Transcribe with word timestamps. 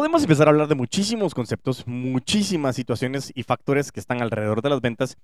Podemos 0.00 0.22
empezar 0.22 0.48
a 0.48 0.50
hablar 0.52 0.66
de 0.66 0.74
muchísimos 0.74 1.34
conceptos, 1.34 1.86
muchísimas 1.86 2.74
situaciones 2.74 3.30
y 3.34 3.42
factores 3.42 3.92
que 3.92 4.00
están 4.00 4.22
alrededor 4.22 4.62
de 4.62 4.70
las 4.70 4.80
ventas, 4.80 5.18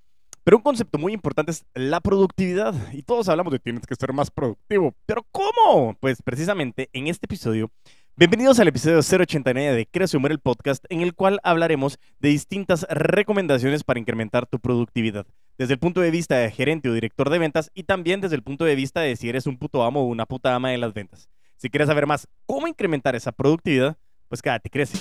pero 0.44 0.58
un 0.58 0.62
concepto 0.62 0.98
muy 0.98 1.14
importante 1.14 1.50
es 1.50 1.64
la 1.72 1.98
productividad. 2.00 2.74
Y 2.92 3.00
todos 3.00 3.30
hablamos 3.30 3.54
de 3.54 3.58
tienes 3.58 3.86
que 3.86 3.94
ser 3.94 4.12
más 4.12 4.30
productivo. 4.30 4.94
¿Pero 5.06 5.26
cómo? 5.32 5.96
Pues 5.98 6.20
precisamente 6.20 6.90
en 6.92 7.06
este 7.06 7.24
episodio, 7.24 7.70
bienvenidos 8.16 8.60
al 8.60 8.68
episodio 8.68 8.98
089 8.98 9.74
de 9.74 9.86
Crece 9.86 10.18
Humor 10.18 10.32
el 10.32 10.40
podcast, 10.40 10.84
en 10.90 11.00
el 11.00 11.14
cual 11.14 11.40
hablaremos 11.42 11.98
de 12.20 12.28
distintas 12.28 12.86
recomendaciones 12.90 13.82
para 13.82 13.98
incrementar 13.98 14.44
tu 14.44 14.60
productividad. 14.60 15.24
Desde 15.56 15.72
el 15.72 15.78
punto 15.78 16.02
de 16.02 16.10
vista 16.10 16.36
de 16.36 16.50
gerente 16.50 16.90
o 16.90 16.92
director 16.92 17.30
de 17.30 17.38
ventas 17.38 17.70
y 17.72 17.84
también 17.84 18.20
desde 18.20 18.36
el 18.36 18.42
punto 18.42 18.66
de 18.66 18.74
vista 18.74 19.00
de 19.00 19.16
si 19.16 19.30
eres 19.30 19.46
un 19.46 19.56
puto 19.56 19.84
amo 19.84 20.02
o 20.02 20.04
una 20.04 20.26
puta 20.26 20.54
ama 20.54 20.68
de 20.68 20.76
las 20.76 20.92
ventas. 20.92 21.30
Si 21.56 21.70
quieres 21.70 21.88
saber 21.88 22.06
más 22.06 22.28
cómo 22.44 22.68
incrementar 22.68 23.16
esa 23.16 23.32
productividad, 23.32 23.96
pues 24.28 24.42
quédate, 24.42 24.70
crece. 24.70 24.98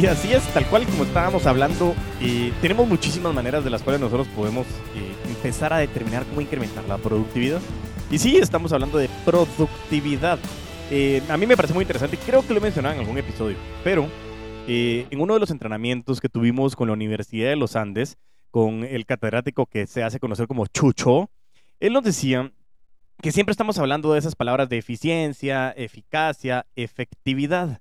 Y 0.00 0.06
así 0.06 0.32
es, 0.32 0.42
tal 0.54 0.66
cual 0.66 0.84
como 0.86 1.04
estábamos 1.04 1.46
hablando, 1.46 1.94
eh, 2.20 2.52
tenemos 2.60 2.88
muchísimas 2.88 3.34
maneras 3.34 3.62
de 3.62 3.70
las 3.70 3.82
cuales 3.82 4.00
nosotros 4.00 4.26
podemos 4.28 4.66
eh, 4.96 5.14
empezar 5.28 5.72
a 5.72 5.78
determinar 5.78 6.24
cómo 6.24 6.40
incrementar 6.40 6.84
la 6.88 6.98
productividad. 6.98 7.60
Y 8.10 8.18
sí, 8.18 8.36
estamos 8.36 8.72
hablando 8.72 8.98
de 8.98 9.08
productividad. 9.24 10.38
Eh, 10.90 11.22
a 11.28 11.36
mí 11.36 11.46
me 11.46 11.56
parece 11.56 11.74
muy 11.74 11.82
interesante, 11.82 12.16
creo 12.16 12.44
que 12.44 12.52
lo 12.52 12.58
he 12.58 12.62
mencionado 12.62 12.94
en 12.94 13.00
algún 13.00 13.18
episodio, 13.18 13.56
pero 13.84 14.08
en 14.66 15.20
uno 15.20 15.34
de 15.34 15.40
los 15.40 15.50
entrenamientos 15.50 16.20
que 16.20 16.28
tuvimos 16.28 16.76
con 16.76 16.88
la 16.88 16.94
Universidad 16.94 17.50
de 17.50 17.56
los 17.56 17.76
Andes, 17.76 18.16
con 18.50 18.84
el 18.84 19.06
catedrático 19.06 19.66
que 19.66 19.86
se 19.86 20.02
hace 20.02 20.20
conocer 20.20 20.46
como 20.46 20.66
Chucho, 20.66 21.30
él 21.80 21.92
nos 21.92 22.04
decía 22.04 22.52
que 23.20 23.32
siempre 23.32 23.52
estamos 23.52 23.78
hablando 23.78 24.12
de 24.12 24.18
esas 24.18 24.34
palabras 24.34 24.68
de 24.68 24.78
eficiencia, 24.78 25.70
eficacia, 25.76 26.66
efectividad. 26.76 27.80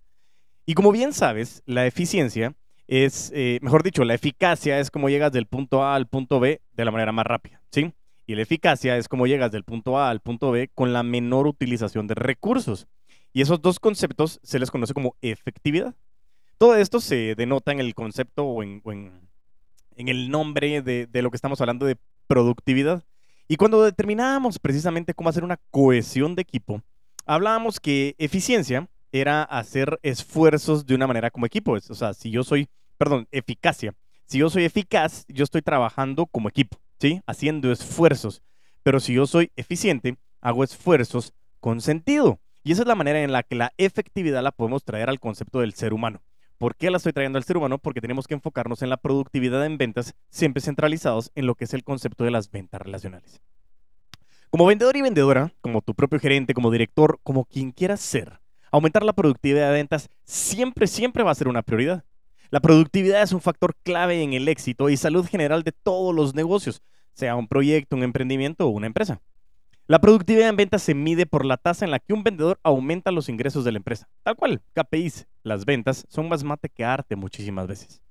Y 0.66 0.74
como 0.74 0.92
bien 0.92 1.14
sabes, 1.14 1.64
la 1.66 1.86
eficiencia 1.86 2.56
es, 2.88 3.32
eh, 3.34 3.60
mejor 3.62 3.84
dicho, 3.84 4.04
la 4.04 4.14
eficacia 4.14 4.80
es 4.80 4.92
como 4.92 5.10
llegas 5.10 5.32
del 5.32 5.48
punto 5.48 5.84
A 5.84 5.96
al 5.96 6.08
punto 6.08 6.40
B 6.40 6.62
de 6.74 6.86
la 6.86 6.92
manera 6.92 7.12
más 7.12 7.26
rápida, 7.26 7.62
¿sí? 7.72 7.94
Y 8.28 8.36
la 8.36 8.42
eficacia 8.42 8.98
es 8.98 9.08
como 9.08 9.28
llegas 9.28 9.52
del 9.52 9.64
punto 9.64 9.98
A 9.98 10.10
al 10.10 10.20
punto 10.20 10.52
B 10.52 10.70
con 10.74 10.94
la 10.94 11.02
menor 11.02 11.48
utilización 11.48 12.08
de 12.08 12.16
recursos. 12.16 12.88
Y 13.34 13.42
esos 13.42 13.62
dos 13.62 13.80
conceptos 13.80 14.40
se 14.44 14.60
les 14.60 14.70
conoce 14.70 14.94
como 14.94 15.16
efectividad. 15.22 15.96
Todo 16.58 16.76
esto 16.76 17.00
se 17.00 17.34
denota 17.36 17.72
en 17.72 17.80
el 17.80 17.96
concepto 17.96 18.46
o 18.46 18.62
en, 18.62 18.82
el 19.96 20.30
nombre 20.30 20.82
de 20.82 21.22
lo 21.22 21.32
que 21.32 21.38
estamos 21.38 21.62
hablando 21.62 21.86
de 21.86 21.98
productividad. 22.28 23.04
Y 23.52 23.58
cuando 23.58 23.84
determinábamos 23.84 24.60
precisamente 24.60 25.14
cómo 25.14 25.28
hacer 25.28 25.44
una 25.44 25.60
cohesión 25.72 26.36
de 26.36 26.42
equipo, 26.42 26.82
hablábamos 27.26 27.82
que 27.82 28.16
eficiencia 28.18 28.88
era 29.12 29.44
hacer 29.44 30.00
esfuerzos 30.04 30.86
de 30.86 30.96
una 30.96 31.06
manera 31.06 31.32
como 31.32 31.46
equipo. 31.46 31.74
O 31.74 31.80
sea, 31.94 32.14
si 32.14 32.32
yo 32.32 32.46
soy, 32.46 32.70
perdón, 32.98 33.28
eficacia. 33.30 33.94
Si 34.26 34.38
yo 34.38 34.50
soy 34.50 34.64
eficaz, 34.64 35.26
yo 35.28 35.44
estoy 35.44 35.62
trabajando 35.62 36.28
como 36.28 36.48
equipo, 36.48 36.78
¿sí? 36.98 37.22
Haciendo 37.28 37.74
esfuerzos. 37.74 38.42
Pero 38.84 39.02
si 39.02 39.16
yo 39.16 39.28
soy 39.28 39.52
eficiente, 39.58 40.16
hago 40.40 40.64
esfuerzos 40.64 41.34
con 41.60 41.82
sentido. 41.82 42.40
Y 42.64 42.72
esa 42.72 42.84
es 42.84 42.88
la 42.88 42.96
manera 42.96 43.22
en 43.22 43.34
la 43.34 43.44
que 43.44 43.56
la 43.56 43.74
efectividad 43.76 44.42
la 44.42 44.54
podemos 44.54 44.86
traer 44.86 45.10
al 45.10 45.20
concepto 45.20 45.60
del 45.60 45.74
ser 45.74 45.92
humano. 45.92 46.22
¿Por 46.62 46.76
qué 46.76 46.92
la 46.92 46.98
estoy 46.98 47.12
trayendo 47.12 47.40
al 47.40 47.44
ser 47.44 47.58
humano? 47.58 47.80
Porque 47.80 48.02
tenemos 48.02 48.28
que 48.28 48.36
enfocarnos 48.36 48.84
en 48.84 48.92
la 48.92 48.98
productividad 48.98 49.66
en 49.66 49.80
ventas, 49.80 50.14
siempre 50.30 50.62
centralizados 50.62 51.32
en 51.34 51.48
lo 51.48 51.56
que 51.56 51.64
es 51.64 51.74
el 51.74 51.84
concepto 51.84 52.24
de 52.24 52.30
las 52.30 52.52
ventas 52.52 52.80
relacionales. 52.80 53.42
Como 54.52 54.68
vendedor 54.68 54.96
y 54.96 55.02
vendedora, 55.02 55.52
como 55.62 55.82
tu 55.82 55.96
propio 55.96 56.20
gerente, 56.20 56.54
como 56.54 56.70
director, 56.70 57.20
como 57.24 57.46
quien 57.46 57.72
quieras 57.72 58.00
ser, 58.00 58.42
aumentar 58.72 59.02
la 59.02 59.14
productividad 59.14 59.70
de 59.70 59.74
ventas 59.74 60.08
siempre, 60.24 60.86
siempre 60.86 61.24
va 61.24 61.32
a 61.32 61.36
ser 61.36 61.48
una 61.48 61.64
prioridad. 61.64 62.06
La 62.52 62.60
productividad 62.60 63.24
es 63.24 63.32
un 63.32 63.42
factor 63.42 63.76
clave 63.82 64.22
en 64.22 64.34
el 64.34 64.48
éxito 64.48 64.92
y 64.92 64.98
salud 64.98 65.26
general 65.26 65.64
de 65.64 65.72
todos 65.72 66.14
los 66.14 66.36
negocios, 66.36 66.84
sea 67.16 67.36
un 67.38 67.48
proyecto, 67.48 67.96
un 67.96 68.04
emprendimiento 68.04 68.68
o 68.68 68.70
una 68.70 68.86
empresa. 68.86 69.20
La 69.88 70.00
productividad 70.00 70.48
en 70.48 70.56
ventas 70.56 70.84
se 70.84 70.94
mide 70.94 71.26
por 71.26 71.44
la 71.44 71.58
tasa 71.58 71.84
en 71.84 71.92
la 71.92 72.00
que 72.00 72.14
un 72.14 72.24
vendedor 72.24 72.60
aumenta 72.64 73.12
los 73.12 73.30
ingresos 73.30 73.66
de 73.66 73.72
la 73.72 73.78
empresa. 73.78 74.08
Tal 74.24 74.36
cual, 74.36 74.62
KPIs, 74.74 75.28
las 75.44 75.66
ventas 75.66 76.06
son 76.08 76.30
más 76.30 76.44
mate 76.44 76.70
que 76.70 76.86
arte 76.86 77.16
muchísimas 77.16 77.68
veces. 77.68 78.02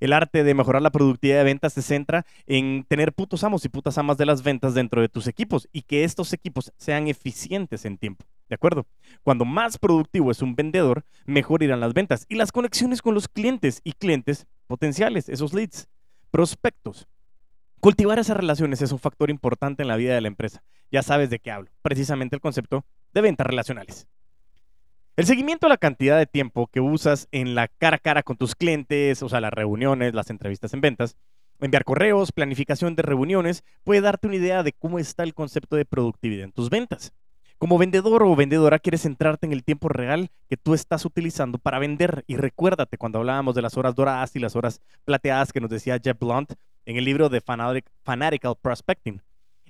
El 0.00 0.12
arte 0.12 0.44
de 0.44 0.54
mejorar 0.54 0.80
la 0.80 0.92
productividad 0.92 1.38
de 1.38 1.44
ventas 1.44 1.72
se 1.72 1.82
centra 1.82 2.24
en 2.46 2.84
tener 2.88 3.12
putos 3.12 3.42
amos 3.42 3.64
y 3.64 3.68
putas 3.68 3.98
amas 3.98 4.16
de 4.16 4.26
las 4.26 4.42
ventas 4.42 4.74
dentro 4.74 5.00
de 5.00 5.08
tus 5.08 5.26
equipos 5.26 5.68
y 5.72 5.82
que 5.82 6.04
estos 6.04 6.32
equipos 6.32 6.72
sean 6.76 7.08
eficientes 7.08 7.84
en 7.84 7.98
tiempo. 7.98 8.24
¿De 8.48 8.54
acuerdo? 8.54 8.86
Cuando 9.24 9.44
más 9.44 9.76
productivo 9.76 10.30
es 10.30 10.40
un 10.40 10.54
vendedor, 10.54 11.04
mejor 11.26 11.62
irán 11.62 11.80
las 11.80 11.94
ventas 11.94 12.26
y 12.28 12.36
las 12.36 12.52
conexiones 12.52 13.02
con 13.02 13.14
los 13.14 13.28
clientes 13.28 13.80
y 13.82 13.92
clientes 13.92 14.46
potenciales, 14.68 15.28
esos 15.28 15.52
leads, 15.52 15.88
prospectos. 16.30 17.08
Cultivar 17.80 18.18
esas 18.18 18.36
relaciones 18.36 18.82
es 18.82 18.90
un 18.90 18.98
factor 18.98 19.30
importante 19.30 19.82
en 19.82 19.88
la 19.88 19.96
vida 19.96 20.12
de 20.12 20.20
la 20.20 20.26
empresa. 20.26 20.64
Ya 20.90 21.02
sabes 21.02 21.30
de 21.30 21.38
qué 21.38 21.52
hablo, 21.52 21.70
precisamente 21.80 22.34
el 22.34 22.40
concepto 22.40 22.84
de 23.14 23.20
ventas 23.20 23.46
relacionales. 23.46 24.08
El 25.16 25.26
seguimiento 25.26 25.66
a 25.66 25.68
la 25.68 25.76
cantidad 25.76 26.18
de 26.18 26.26
tiempo 26.26 26.66
que 26.66 26.80
usas 26.80 27.28
en 27.30 27.54
la 27.54 27.68
cara 27.68 27.96
a 27.96 28.00
cara 28.00 28.22
con 28.24 28.36
tus 28.36 28.56
clientes, 28.56 29.22
o 29.22 29.28
sea, 29.28 29.40
las 29.40 29.52
reuniones, 29.52 30.12
las 30.12 30.30
entrevistas 30.30 30.74
en 30.74 30.80
ventas, 30.80 31.16
enviar 31.60 31.84
correos, 31.84 32.32
planificación 32.32 32.96
de 32.96 33.02
reuniones, 33.02 33.62
puede 33.84 34.00
darte 34.00 34.26
una 34.26 34.36
idea 34.36 34.64
de 34.64 34.72
cómo 34.72 34.98
está 34.98 35.22
el 35.22 35.34
concepto 35.34 35.76
de 35.76 35.84
productividad 35.84 36.44
en 36.44 36.52
tus 36.52 36.70
ventas. 36.70 37.12
Como 37.58 37.78
vendedor 37.78 38.22
o 38.22 38.36
vendedora 38.36 38.78
quieres 38.78 39.02
centrarte 39.02 39.46
en 39.46 39.52
el 39.52 39.64
tiempo 39.64 39.88
real 39.88 40.30
que 40.48 40.56
tú 40.56 40.74
estás 40.74 41.04
utilizando 41.04 41.58
para 41.58 41.80
vender. 41.80 42.22
Y 42.28 42.36
recuérdate 42.36 42.98
cuando 42.98 43.18
hablábamos 43.18 43.56
de 43.56 43.62
las 43.62 43.76
horas 43.76 43.96
doradas 43.96 44.36
y 44.36 44.38
las 44.38 44.54
horas 44.54 44.80
plateadas 45.04 45.52
que 45.52 45.60
nos 45.60 45.68
decía 45.68 45.98
Jeff 46.02 46.16
Blunt, 46.16 46.52
en 46.88 46.96
el 46.96 47.04
libro 47.04 47.28
de 47.28 47.42
Fanatical 47.42 48.56
Prospecting. 48.60 49.20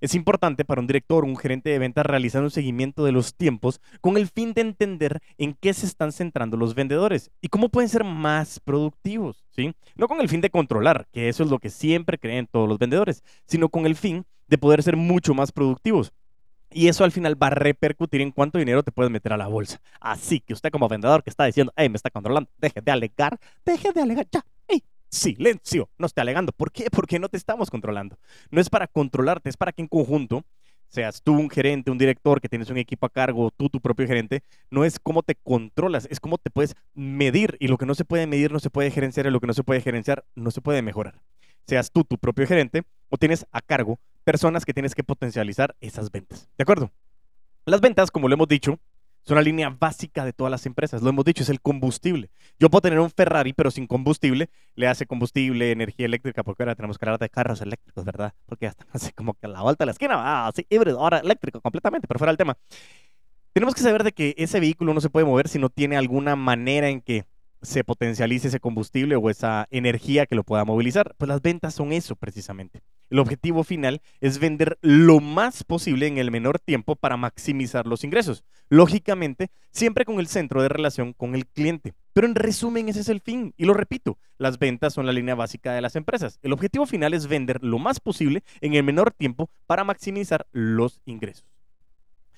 Es 0.01 0.15
importante 0.15 0.65
para 0.65 0.81
un 0.81 0.87
director 0.87 1.25
o 1.25 1.27
un 1.27 1.37
gerente 1.37 1.69
de 1.69 1.81
ventas 1.81 2.07
realizar 2.07 2.45
un 2.45 2.53
seguimiento 2.53 3.05
de 3.05 3.11
los 3.11 3.35
tiempos 3.35 3.81
con 4.01 4.17
el 4.17 4.29
fin 4.29 4.53
de 4.53 4.61
entender 4.61 5.19
en 5.37 5.55
qué 5.55 5.75
se 5.75 5.87
están 5.87 6.13
centrando 6.13 6.57
los 6.57 6.77
vendedores 6.77 7.33
y 7.41 7.49
cómo 7.49 7.71
pueden 7.71 7.89
ser 7.89 8.05
más 8.05 8.61
productivos, 8.61 9.45
¿sí? 9.51 9.75
No 9.97 10.07
con 10.07 10.21
el 10.21 10.29
fin 10.29 10.41
de 10.41 10.51
controlar, 10.51 11.09
que 11.13 11.29
eso 11.29 11.43
es 11.43 11.51
lo 11.51 11.59
que 11.59 11.71
siempre 11.71 12.19
creen 12.19 12.47
todos 12.47 12.69
los 12.69 12.79
vendedores, 12.79 13.25
sino 13.47 13.69
con 13.69 13.85
el 13.85 13.97
fin 13.97 14.25
de 14.47 14.59
poder 14.59 14.85
ser 14.85 14.97
mucho 14.97 15.35
más 15.35 15.51
productivos. 15.51 16.13
Y 16.71 16.87
eso 16.87 17.03
al 17.03 17.11
final 17.11 17.43
va 17.43 17.49
a 17.49 17.51
repercutir 17.51 18.21
en 18.21 18.31
cuánto 18.31 18.59
dinero 18.59 18.85
te 18.85 18.93
puedes 18.93 19.11
meter 19.11 19.33
a 19.33 19.37
la 19.37 19.49
bolsa. 19.49 19.81
Así 20.01 20.39
que 20.39 20.53
usted 20.53 20.71
como 20.71 20.87
vendedor 20.87 21.25
que 21.25 21.31
está 21.31 21.47
diciendo, 21.47 21.73
hey, 21.75 21.89
me 21.89 21.97
está 21.97 22.11
controlando, 22.11 22.49
deje 22.59 22.81
de 22.81 22.93
alegar, 22.93 23.41
deje 23.65 23.91
de 23.93 24.03
alegar, 24.03 24.29
ya, 24.31 24.45
silencio, 25.11 25.89
no 25.99 26.07
esté 26.07 26.21
alegando. 26.21 26.53
¿Por 26.53 26.73
qué? 26.73 26.91
Porque 26.91 27.19
no 27.19 27.29
te 27.29 27.37
estamos 27.37 27.71
controlando. 27.71 28.19
No 28.51 28.61
es 28.61 28.69
para 28.69 28.87
controlarte, 28.87 29.49
es 29.49 29.57
para 29.57 29.73
que 29.73 29.83
en 29.83 29.89
conjunto, 29.89 30.45
seas 30.89 31.23
tú 31.23 31.35
un 31.35 31.51
gerente, 31.51 31.91
un 31.91 31.99
director 31.99 32.41
que 32.41 32.49
tienes 32.49 32.71
un 32.71 32.79
equipo 32.79 33.07
a 33.07 33.11
cargo, 33.11 33.51
tú 33.51 33.69
tu 33.69 33.81
propio 33.81 34.07
gerente, 34.07 34.43
no 34.71 34.85
es 34.85 34.99
cómo 34.99 35.23
te 35.23 35.35
controlas, 35.35 36.07
es 36.11 36.21
cómo 36.21 36.39
te 36.39 36.51
puedes 36.51 36.75
medir. 36.95 37.57
Y 37.61 37.69
lo 37.69 37.79
que 37.79 37.87
no 37.87 37.95
se 37.95 38.05
puede 38.05 38.27
medir 38.27 38.53
no 38.53 38.61
se 38.61 38.71
puede 38.71 38.91
gerenciar 38.91 39.27
y 39.27 39.31
lo 39.31 39.41
que 39.41 39.47
no 39.47 39.55
se 39.55 39.65
puede 39.65 39.81
gerenciar 39.81 40.25
no 40.35 40.51
se 40.51 40.61
puede 40.61 40.83
mejorar. 40.83 41.21
Seas 41.67 41.91
tú 41.91 42.05
tu 42.05 42.19
propio 42.19 42.47
gerente 42.47 42.85
o 43.11 43.19
tienes 43.19 43.47
a 43.53 43.61
cargo 43.61 43.99
personas 44.25 44.65
que 44.65 44.75
tienes 44.75 44.95
que 44.95 45.05
potencializar 45.05 45.77
esas 45.81 46.11
ventas. 46.11 46.49
¿De 46.57 46.63
acuerdo? 46.63 46.91
Las 47.67 47.81
ventas, 47.83 48.11
como 48.11 48.29
lo 48.29 48.35
hemos 48.35 48.49
dicho, 48.49 48.79
es 49.29 49.33
una 49.33 49.43
línea 49.43 49.69
básica 49.69 50.25
de 50.25 50.33
todas 50.33 50.51
las 50.51 50.65
empresas. 50.65 51.03
Lo 51.03 51.11
hemos 51.11 51.23
dicho, 51.23 51.43
es 51.43 51.51
el 51.51 51.61
combustible. 51.61 52.31
Yo 52.59 52.71
puedo 52.71 52.81
tener 52.81 52.99
un 52.99 53.11
Ferrari, 53.11 53.53
pero 53.53 53.71
sin 53.71 53.87
combustible, 53.87 54.49
le 54.75 54.89
hace 54.89 55.05
combustible, 55.05 55.71
energía 55.71 56.07
eléctrica, 56.07 56.43
porque 56.43 56.63
ahora 56.63 56.75
tenemos 56.75 56.97
que 56.97 57.05
hablar 57.05 57.19
de 57.21 57.29
carros 57.29 57.61
eléctricos, 57.61 58.07
¿verdad? 58.07 58.33
Porque 58.47 58.65
ya 58.65 58.71
están 58.71 58.87
como 59.15 59.35
que 59.35 59.45
a 59.45 59.51
la 59.51 59.61
vuelta 59.61 59.85
de 59.85 59.87
la 59.87 59.93
esquina, 59.93 60.15
ah, 60.17 60.51
híbrido, 60.71 60.99
ahora 60.99 61.19
eléctrico 61.19 61.61
completamente, 61.61 62.09
pero 62.09 62.17
fuera 62.17 62.33
del 62.33 62.39
tema. 62.39 62.57
Tenemos 63.53 63.75
que 63.75 63.83
saber 63.83 64.03
de 64.03 64.13
que 64.13 64.35
ese 64.39 64.61
vehículo 64.61 64.95
no 64.95 65.03
se 65.03 65.11
puede 65.11 65.27
mover 65.27 65.49
si 65.49 65.59
no 65.59 65.69
tiene 65.69 65.99
alguna 65.99 66.35
manera 66.35 66.89
en 66.89 67.03
que 67.03 67.27
se 67.61 67.85
potencialice 67.85 68.49
ese 68.49 68.61
combustible 68.61 69.15
o 69.17 69.29
esa 69.29 69.67
energía 69.71 70.25
que 70.25 70.37
lo 70.37 70.43
pueda 70.45 70.65
movilizar. 70.65 71.15
Pues 71.19 71.29
las 71.29 71.43
ventas 71.43 71.75
son 71.75 71.93
eso 71.93 72.17
precisamente. 72.17 72.81
El 73.11 73.21
objetivo 73.21 73.65
final 73.65 74.03
es 74.21 74.39
vender 74.39 74.79
lo 74.83 75.21
más 75.21 75.65
posible 75.65 76.07
en 76.07 76.19
el 76.19 76.31
menor 76.31 76.59
tiempo 76.59 76.95
para 76.95 77.17
maximizar 77.17 77.87
los 77.87 78.05
ingresos. 78.05 78.45
Lógicamente, 78.69 79.51
siempre 79.71 80.05
con 80.05 80.21
el 80.21 80.27
centro 80.27 80.61
de 80.61 80.69
relación 80.69 81.15
con 81.15 81.35
el 81.35 81.47
cliente. 81.47 81.95
Pero 82.13 82.27
en 82.27 82.35
resumen, 82.35 82.89
ese 82.89 83.01
es 83.01 83.09
el 83.09 83.21
fin. 83.21 83.55
Y 83.57 83.65
lo 83.65 83.73
repito, 83.73 84.19
las 84.37 84.59
ventas 84.59 84.93
son 84.93 85.07
la 85.07 85.13
línea 85.13 85.35
básica 85.35 85.73
de 85.73 85.81
las 85.81 85.97
empresas. 85.97 86.39
El 86.43 86.53
objetivo 86.53 86.85
final 86.85 87.15
es 87.15 87.29
vender 87.29 87.63
lo 87.63 87.79
más 87.79 87.99
posible 87.99 88.43
en 88.61 88.75
el 88.75 88.83
menor 88.83 89.13
tiempo 89.13 89.51
para 89.67 89.85
maximizar 89.85 90.47
los 90.53 91.01
ingresos. 91.07 91.58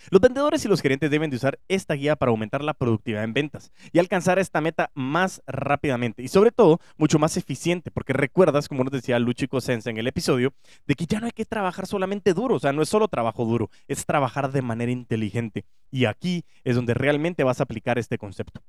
Los 0.08 0.20
vendedores 0.20 0.64
y 0.64 0.68
los 0.68 0.80
gerentes 0.80 1.10
deben 1.10 1.30
de 1.30 1.36
usar 1.36 1.58
esta 1.68 1.94
guía 1.94 2.16
para 2.16 2.30
aumentar 2.30 2.64
la 2.64 2.74
productividad 2.74 3.24
en 3.24 3.34
ventas 3.34 3.72
y 3.92 3.98
alcanzar 3.98 4.38
esta 4.38 4.60
meta 4.60 4.90
más 4.94 5.42
rápidamente 5.46 6.22
y 6.22 6.28
sobre 6.28 6.52
todo 6.52 6.80
mucho 6.96 7.18
más 7.18 7.36
eficiente, 7.36 7.90
porque 7.90 8.12
recuerdas, 8.12 8.68
como 8.68 8.84
nos 8.84 8.92
decía 8.92 9.18
Luchico 9.18 9.60
Sense 9.60 9.90
en 9.90 9.98
el 9.98 10.06
episodio, 10.06 10.54
de 10.86 10.94
que 10.94 11.06
ya 11.06 11.20
no 11.20 11.26
hay 11.26 11.32
que 11.32 11.44
trabajar 11.44 11.86
solamente 11.86 12.32
duro, 12.32 12.54
o 12.54 12.60
sea, 12.60 12.72
no 12.72 12.82
es 12.82 12.88
solo 12.88 13.08
trabajo 13.08 13.44
duro, 13.44 13.70
es 13.88 14.06
trabajar 14.06 14.50
de 14.52 14.62
manera 14.62 14.92
inteligente. 14.92 15.64
Y 15.90 16.06
aquí 16.06 16.44
es 16.64 16.76
donde 16.76 16.94
realmente 16.94 17.44
vas 17.44 17.60
a 17.60 17.64
aplicar 17.64 17.98
este 17.98 18.16
concepto. 18.16 18.62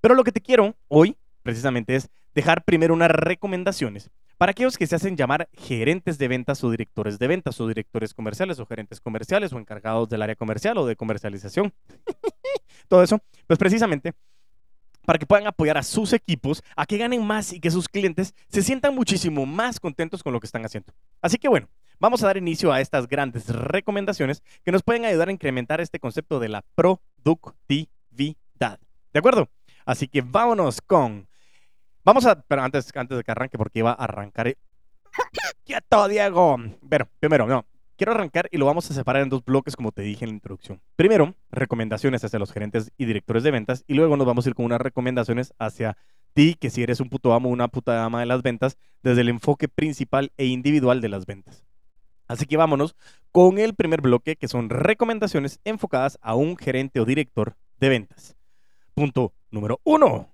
Pero 0.00 0.14
lo 0.14 0.24
que 0.24 0.32
te 0.32 0.40
quiero 0.40 0.74
hoy, 0.88 1.16
precisamente, 1.42 1.96
es 1.96 2.08
dejar 2.34 2.64
primero 2.64 2.94
unas 2.94 3.10
recomendaciones 3.10 4.10
para 4.38 4.50
aquellos 4.50 4.76
que 4.76 4.86
se 4.86 4.96
hacen 4.96 5.16
llamar 5.16 5.48
gerentes 5.52 6.18
de 6.18 6.26
ventas 6.26 6.64
o 6.64 6.70
directores 6.70 7.18
de 7.18 7.28
ventas 7.28 7.60
o 7.60 7.68
directores 7.68 8.12
comerciales 8.12 8.58
o 8.58 8.66
gerentes 8.66 9.00
comerciales 9.00 9.52
o 9.52 9.58
encargados 9.58 10.08
del 10.08 10.22
área 10.22 10.34
comercial 10.34 10.78
o 10.78 10.86
de 10.86 10.96
comercialización. 10.96 11.72
Todo 12.88 13.02
eso, 13.02 13.20
pues 13.46 13.58
precisamente 13.58 14.14
para 15.04 15.18
que 15.18 15.26
puedan 15.26 15.46
apoyar 15.46 15.78
a 15.78 15.82
sus 15.82 16.12
equipos 16.12 16.62
a 16.76 16.86
que 16.86 16.98
ganen 16.98 17.24
más 17.24 17.52
y 17.52 17.60
que 17.60 17.70
sus 17.70 17.88
clientes 17.88 18.34
se 18.48 18.62
sientan 18.62 18.94
muchísimo 18.94 19.46
más 19.46 19.80
contentos 19.80 20.22
con 20.22 20.32
lo 20.32 20.40
que 20.40 20.46
están 20.46 20.64
haciendo. 20.64 20.92
Así 21.20 21.38
que 21.38 21.48
bueno, 21.48 21.68
vamos 21.98 22.22
a 22.22 22.26
dar 22.26 22.36
inicio 22.36 22.72
a 22.72 22.80
estas 22.80 23.08
grandes 23.08 23.48
recomendaciones 23.48 24.42
que 24.64 24.72
nos 24.72 24.82
pueden 24.82 25.04
ayudar 25.04 25.28
a 25.28 25.32
incrementar 25.32 25.80
este 25.80 25.98
concepto 25.98 26.40
de 26.40 26.48
la 26.48 26.64
productividad. 26.74 27.88
¿De 29.12 29.18
acuerdo? 29.18 29.48
Así 29.84 30.08
que 30.08 30.22
vámonos 30.22 30.80
con 30.80 31.28
Vamos 32.04 32.26
a, 32.26 32.40
pero 32.42 32.62
antes, 32.62 32.90
antes 32.96 33.16
de 33.16 33.22
que 33.22 33.30
arranque, 33.30 33.56
porque 33.56 33.78
iba 33.78 33.92
a 33.92 33.94
arrancar. 33.94 34.56
¡Quieto, 35.64 36.08
Diego! 36.08 36.56
Pero, 36.88 37.08
primero, 37.20 37.46
no. 37.46 37.64
Quiero 37.96 38.12
arrancar 38.12 38.48
y 38.50 38.58
lo 38.58 38.66
vamos 38.66 38.90
a 38.90 38.94
separar 38.94 39.22
en 39.22 39.28
dos 39.28 39.44
bloques, 39.44 39.76
como 39.76 39.92
te 39.92 40.02
dije 40.02 40.24
en 40.24 40.30
la 40.30 40.34
introducción. 40.34 40.80
Primero, 40.96 41.36
recomendaciones 41.52 42.24
hacia 42.24 42.40
los 42.40 42.52
gerentes 42.52 42.90
y 42.96 43.04
directores 43.04 43.44
de 43.44 43.52
ventas. 43.52 43.84
Y 43.86 43.94
luego 43.94 44.16
nos 44.16 44.26
vamos 44.26 44.44
a 44.44 44.48
ir 44.48 44.56
con 44.56 44.64
unas 44.64 44.80
recomendaciones 44.80 45.54
hacia 45.60 45.96
ti, 46.32 46.56
que 46.58 46.70
si 46.70 46.82
eres 46.82 46.98
un 46.98 47.08
puto 47.08 47.32
amo 47.34 47.50
o 47.50 47.52
una 47.52 47.68
puta 47.68 48.02
ama 48.04 48.18
de 48.18 48.26
las 48.26 48.42
ventas, 48.42 48.78
desde 49.04 49.20
el 49.20 49.28
enfoque 49.28 49.68
principal 49.68 50.32
e 50.36 50.46
individual 50.46 51.00
de 51.00 51.08
las 51.10 51.26
ventas. 51.26 51.62
Así 52.26 52.46
que 52.46 52.56
vámonos 52.56 52.96
con 53.30 53.58
el 53.58 53.74
primer 53.74 54.00
bloque, 54.00 54.34
que 54.34 54.48
son 54.48 54.70
recomendaciones 54.70 55.60
enfocadas 55.64 56.18
a 56.22 56.34
un 56.34 56.56
gerente 56.56 56.98
o 56.98 57.04
director 57.04 57.54
de 57.78 57.88
ventas. 57.90 58.36
Punto 58.94 59.34
número 59.52 59.80
uno 59.84 60.31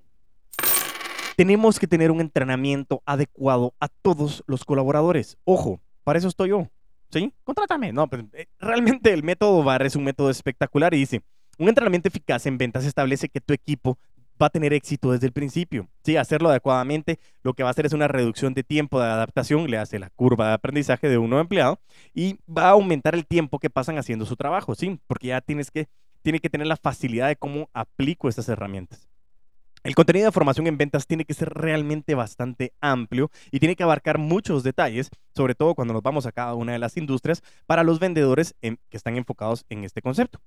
tenemos 1.39 1.79
que 1.79 1.87
tener 1.87 2.11
un 2.11 2.21
entrenamiento 2.21 3.01
adecuado 3.07 3.73
a 3.79 3.87
todos 3.87 4.43
los 4.49 4.65
colaboradores. 4.65 5.39
Ojo, 5.45 5.81
para 6.03 6.19
eso 6.19 6.27
estoy 6.27 6.49
yo. 6.49 6.67
¿Sí? 7.13 7.33
Contrátame. 7.45 7.93
No, 7.93 8.09
pues, 8.09 8.25
eh, 8.33 8.49
realmente 8.59 9.13
el 9.13 9.23
método 9.23 9.63
VAR 9.63 9.87
es 9.87 9.95
un 9.95 10.03
método 10.03 10.31
espectacular 10.31 10.95
y 10.95 10.99
dice, 10.99 11.23
un 11.57 11.69
entrenamiento 11.69 12.09
eficaz 12.09 12.45
en 12.47 12.59
ventas 12.59 12.85
establece 12.85 13.29
que 13.29 13.41
tu 13.41 13.55
equipo 13.55 13.97
va 14.43 14.47
a 14.47 14.51
tener 14.51 14.73
éxito 14.73 15.13
desde 15.13 15.29
el 15.29 15.33
principio. 15.33 15.89
Sí, 16.03 16.17
hacerlo 16.17 16.51
adecuadamente 16.51 17.21
lo 17.45 17.55
que 17.55 17.63
va 17.63 17.69
a 17.69 17.71
hacer 17.71 17.87
es 17.87 17.93
una 17.93 18.09
reducción 18.09 18.53
de 18.53 18.65
tiempo 18.65 18.99
de 18.99 19.07
adaptación, 19.07 19.71
le 19.71 19.79
hace 19.79 20.01
la 20.01 20.11
curva 20.11 20.49
de 20.49 20.55
aprendizaje 20.55 21.09
de 21.09 21.19
un 21.19 21.31
nuevo 21.31 21.43
empleado 21.43 21.79
y 22.15 22.41
va 22.49 22.65
a 22.65 22.71
aumentar 22.71 23.15
el 23.15 23.25
tiempo 23.25 23.61
que 23.61 23.71
pasan 23.71 23.97
haciendo 23.97 24.27
su 24.27 24.35
trabajo, 24.35 24.75
sí, 24.75 24.99
porque 25.07 25.29
ya 25.29 25.41
tienes 25.41 25.71
que, 25.71 25.87
tiene 26.23 26.41
que 26.41 26.51
tener 26.51 26.67
la 26.67 26.77
facilidad 26.77 27.29
de 27.29 27.37
cómo 27.37 27.71
aplico 27.75 28.29
estas 28.29 28.49
herramientas. 28.49 29.09
El 29.85 29.95
contenido 29.95 30.27
de 30.27 30.33
formación 30.33 30.67
en 30.67 30.77
ventas 30.77 31.07
tiene 31.07 31.25
que 31.25 31.35
ser 31.35 31.51
realmente 31.51 32.15
bastante 32.15 32.73
amplio 32.81 33.31
y 33.51 33.61
tiene 33.61 33.77
que 33.77 33.85
abarcar 33.85 34.19
muchos 34.19 34.63
detalles, 34.63 35.11
sobre 35.35 35.55
todo 35.55 35.75
cuando 35.75 35.95
nos 35.95 36.03
vamos 36.03 36.27
a 36.27 36.33
cada 36.33 36.55
una 36.55 36.73
de 36.73 36.79
las 36.79 36.97
industrias, 36.97 37.43
para 37.67 37.85
los 37.85 38.01
vendedores 38.01 38.55
que 38.61 38.79
están 38.91 39.17
enfocados 39.17 39.65
en 39.69 39.85
este 39.85 40.03
concepto 40.03 40.41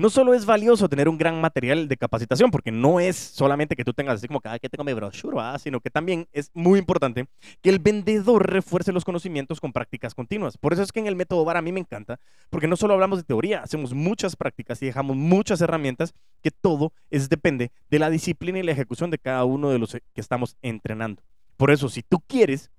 no 0.00 0.08
solo 0.08 0.32
es 0.32 0.46
valioso 0.46 0.88
tener 0.88 1.08
un 1.08 1.18
gran 1.18 1.40
material 1.40 1.86
de 1.86 1.96
capacitación, 1.96 2.50
porque 2.50 2.72
no 2.72 3.00
es 3.00 3.16
solamente 3.16 3.76
que 3.76 3.84
tú 3.84 3.92
tengas 3.92 4.16
así 4.16 4.26
como 4.26 4.40
cada 4.40 4.58
que 4.58 4.68
tengo 4.68 4.82
mi 4.82 4.94
brochure, 4.94 5.36
sino 5.58 5.80
que 5.80 5.90
también 5.90 6.26
es 6.32 6.50
muy 6.54 6.78
importante 6.78 7.26
que 7.60 7.68
el 7.68 7.78
vendedor 7.78 8.50
refuerce 8.50 8.92
los 8.92 9.04
conocimientos 9.04 9.60
con 9.60 9.72
prácticas 9.72 10.14
continuas. 10.14 10.56
Por 10.56 10.72
eso 10.72 10.82
es 10.82 10.90
que 10.90 11.00
en 11.00 11.06
el 11.06 11.16
método 11.16 11.44
VAR 11.44 11.58
a 11.58 11.62
mí 11.62 11.70
me 11.70 11.80
encanta, 11.80 12.18
porque 12.48 12.66
no 12.66 12.76
solo 12.76 12.94
hablamos 12.94 13.18
de 13.18 13.24
teoría, 13.24 13.62
hacemos 13.62 13.92
muchas 13.92 14.36
prácticas 14.36 14.80
y 14.82 14.86
dejamos 14.86 15.16
muchas 15.16 15.60
herramientas 15.60 16.14
que 16.42 16.50
todo 16.50 16.92
es 17.10 17.28
depende 17.28 17.70
de 17.90 17.98
la 17.98 18.08
disciplina 18.08 18.58
y 18.58 18.62
la 18.62 18.72
ejecución 18.72 19.10
de 19.10 19.18
cada 19.18 19.44
uno 19.44 19.70
de 19.70 19.78
los 19.78 19.92
que 19.92 20.20
estamos 20.20 20.56
entrenando. 20.62 21.22
Por 21.58 21.70
eso, 21.70 21.90
si 21.90 22.02
tú 22.02 22.20
quieres 22.26 22.70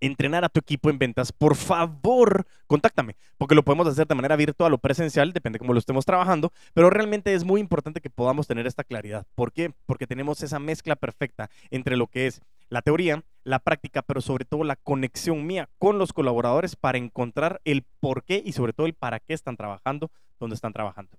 entrenar 0.00 0.44
a 0.44 0.48
tu 0.48 0.60
equipo 0.60 0.90
en 0.90 0.98
ventas, 0.98 1.32
por 1.32 1.56
favor, 1.56 2.46
contáctame, 2.66 3.16
porque 3.38 3.54
lo 3.54 3.64
podemos 3.64 3.86
hacer 3.86 4.06
de 4.06 4.14
manera 4.14 4.36
virtual 4.36 4.72
o 4.72 4.78
presencial, 4.78 5.32
depende 5.32 5.58
cómo 5.58 5.72
lo 5.72 5.78
estemos 5.78 6.04
trabajando, 6.04 6.52
pero 6.74 6.90
realmente 6.90 7.34
es 7.34 7.44
muy 7.44 7.60
importante 7.60 8.00
que 8.00 8.10
podamos 8.10 8.46
tener 8.46 8.66
esta 8.66 8.84
claridad. 8.84 9.26
¿Por 9.34 9.52
qué? 9.52 9.72
Porque 9.86 10.06
tenemos 10.06 10.42
esa 10.42 10.58
mezcla 10.58 10.96
perfecta 10.96 11.50
entre 11.70 11.96
lo 11.96 12.06
que 12.06 12.26
es 12.26 12.42
la 12.68 12.82
teoría, 12.82 13.22
la 13.44 13.60
práctica, 13.60 14.02
pero 14.02 14.20
sobre 14.20 14.44
todo 14.44 14.64
la 14.64 14.76
conexión 14.76 15.46
mía 15.46 15.68
con 15.78 15.98
los 15.98 16.12
colaboradores 16.12 16.76
para 16.76 16.98
encontrar 16.98 17.60
el 17.64 17.84
por 18.00 18.24
qué 18.24 18.42
y 18.44 18.52
sobre 18.52 18.72
todo 18.72 18.86
el 18.86 18.94
para 18.94 19.20
qué 19.20 19.34
están 19.34 19.56
trabajando, 19.56 20.10
donde 20.40 20.54
están 20.54 20.72
trabajando. 20.72 21.12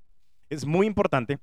Es 0.50 0.66
muy 0.66 0.88
importante 0.88 1.40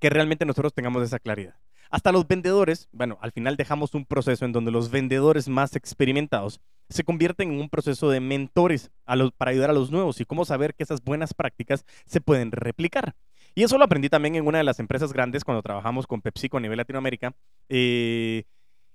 que 0.00 0.10
realmente 0.10 0.44
nosotros 0.44 0.74
tengamos 0.74 1.02
esa 1.02 1.18
claridad. 1.18 1.54
Hasta 1.90 2.12
los 2.12 2.26
vendedores, 2.28 2.88
bueno, 2.92 3.18
al 3.20 3.32
final 3.32 3.56
dejamos 3.56 3.94
un 3.94 4.06
proceso 4.06 4.44
en 4.44 4.52
donde 4.52 4.70
los 4.70 4.90
vendedores 4.90 5.48
más 5.48 5.74
experimentados 5.74 6.60
se 6.88 7.02
convierten 7.02 7.52
en 7.52 7.60
un 7.60 7.68
proceso 7.68 8.10
de 8.10 8.20
mentores 8.20 8.90
para 9.36 9.50
ayudar 9.50 9.70
a 9.70 9.74
los 9.74 9.90
nuevos 9.90 10.20
y 10.20 10.24
cómo 10.24 10.44
saber 10.44 10.74
que 10.74 10.84
esas 10.84 11.02
buenas 11.02 11.34
prácticas 11.34 11.84
se 12.06 12.20
pueden 12.20 12.52
replicar. 12.52 13.14
Y 13.54 13.64
eso 13.64 13.76
lo 13.76 13.84
aprendí 13.84 14.08
también 14.08 14.36
en 14.36 14.46
una 14.46 14.58
de 14.58 14.64
las 14.64 14.78
empresas 14.78 15.12
grandes 15.12 15.44
cuando 15.44 15.62
trabajamos 15.62 16.06
con 16.06 16.20
PepsiCo 16.20 16.58
a 16.58 16.60
nivel 16.60 16.76
Latinoamérica. 16.76 17.34
Eh, 17.68 18.44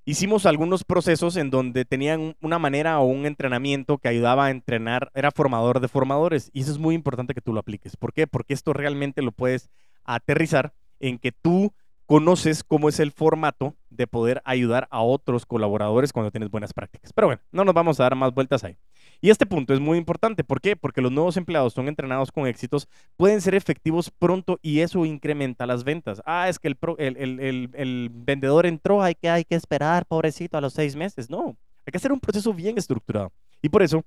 hicimos 0.05 0.45
algunos 0.45 0.85
procesos 0.85 1.35
en 1.35 1.49
donde 1.49 1.83
tenían 1.83 2.35
una 2.41 2.59
manera 2.59 2.99
o 2.99 3.05
un 3.05 3.25
entrenamiento 3.25 3.97
que 3.97 4.07
ayudaba 4.07 4.45
a 4.45 4.51
entrenar, 4.51 5.11
era 5.13 5.31
formador 5.31 5.81
de 5.81 5.89
formadores. 5.89 6.49
Y 6.53 6.61
eso 6.61 6.71
es 6.71 6.77
muy 6.77 6.95
importante 6.95 7.33
que 7.33 7.41
tú 7.41 7.51
lo 7.51 7.59
apliques. 7.59 7.97
¿Por 7.97 8.13
qué? 8.13 8.27
Porque 8.27 8.53
esto 8.53 8.71
realmente 8.71 9.21
lo 9.21 9.33
puedes 9.33 9.69
aterrizar 10.05 10.73
en 10.99 11.17
que 11.17 11.33
tú 11.33 11.73
conoces 12.05 12.63
cómo 12.63 12.89
es 12.89 12.99
el 12.99 13.11
formato 13.11 13.75
de 13.89 14.07
poder 14.07 14.41
ayudar 14.45 14.87
a 14.91 15.01
otros 15.01 15.45
colaboradores 15.45 16.13
cuando 16.13 16.31
tienes 16.31 16.51
buenas 16.51 16.73
prácticas. 16.73 17.11
Pero 17.13 17.27
bueno, 17.27 17.41
no 17.51 17.65
nos 17.65 17.73
vamos 17.73 17.99
a 17.99 18.03
dar 18.03 18.15
más 18.15 18.33
vueltas 18.33 18.63
ahí. 18.63 18.77
Y 19.21 19.29
este 19.29 19.45
punto 19.45 19.73
es 19.73 19.79
muy 19.79 19.97
importante. 19.97 20.43
¿Por 20.43 20.61
qué? 20.61 20.75
Porque 20.75 21.01
los 21.01 21.11
nuevos 21.11 21.37
empleados 21.37 21.73
son 21.73 21.87
entrenados 21.87 22.31
con 22.31 22.47
éxitos, 22.47 22.87
pueden 23.17 23.41
ser 23.41 23.55
efectivos 23.55 24.11
pronto 24.11 24.59
y 24.61 24.81
eso 24.81 25.05
incrementa 25.05 25.65
las 25.65 25.83
ventas. 25.83 26.21
Ah, 26.25 26.49
es 26.49 26.59
que 26.59 26.67
el, 26.67 26.77
el, 26.99 28.09
vendedor 28.13 28.65
entró, 28.65 29.01
hay 29.01 29.15
que, 29.15 29.29
hay 29.29 29.45
que 29.45 29.55
esperar, 29.55 30.05
pobrecito, 30.05 30.57
a 30.57 30.61
los 30.61 30.73
seis 30.73 30.95
meses. 30.95 31.29
No, 31.29 31.57
hay 31.85 31.91
que 31.91 31.97
hacer 31.97 32.11
un 32.11 32.19
proceso 32.19 32.53
bien 32.53 32.77
estructurado. 32.77 33.31
Y 33.61 33.69
por 33.69 33.81
eso 33.81 34.03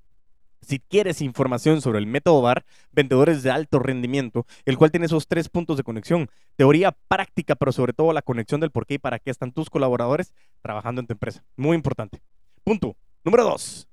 si 0.61 0.79
quieres 0.79 1.21
información 1.21 1.81
sobre 1.81 1.99
el 1.99 2.07
método 2.07 2.41
VAR, 2.41 2.65
vendedores 2.91 3.43
de 3.43 3.51
alto 3.51 3.79
rendimiento, 3.79 4.45
el 4.65 4.77
cual 4.77 4.91
tiene 4.91 5.05
esos 5.05 5.27
tres 5.27 5.49
puntos 5.49 5.77
de 5.77 5.83
conexión, 5.83 6.29
teoría, 6.55 6.95
práctica, 7.07 7.55
pero 7.55 7.71
sobre 7.71 7.93
todo 7.93 8.13
la 8.13 8.21
conexión 8.21 8.61
del 8.61 8.71
por 8.71 8.85
qué 8.85 8.95
y 8.95 8.99
para 8.99 9.19
qué 9.19 9.31
están 9.31 9.51
tus 9.51 9.69
colaboradores 9.69 10.33
trabajando 10.61 11.01
en 11.01 11.07
tu 11.07 11.13
empresa. 11.13 11.43
Muy 11.55 11.75
importante. 11.75 12.21
Punto 12.63 12.95
número 13.23 13.43
dos. 13.43 13.87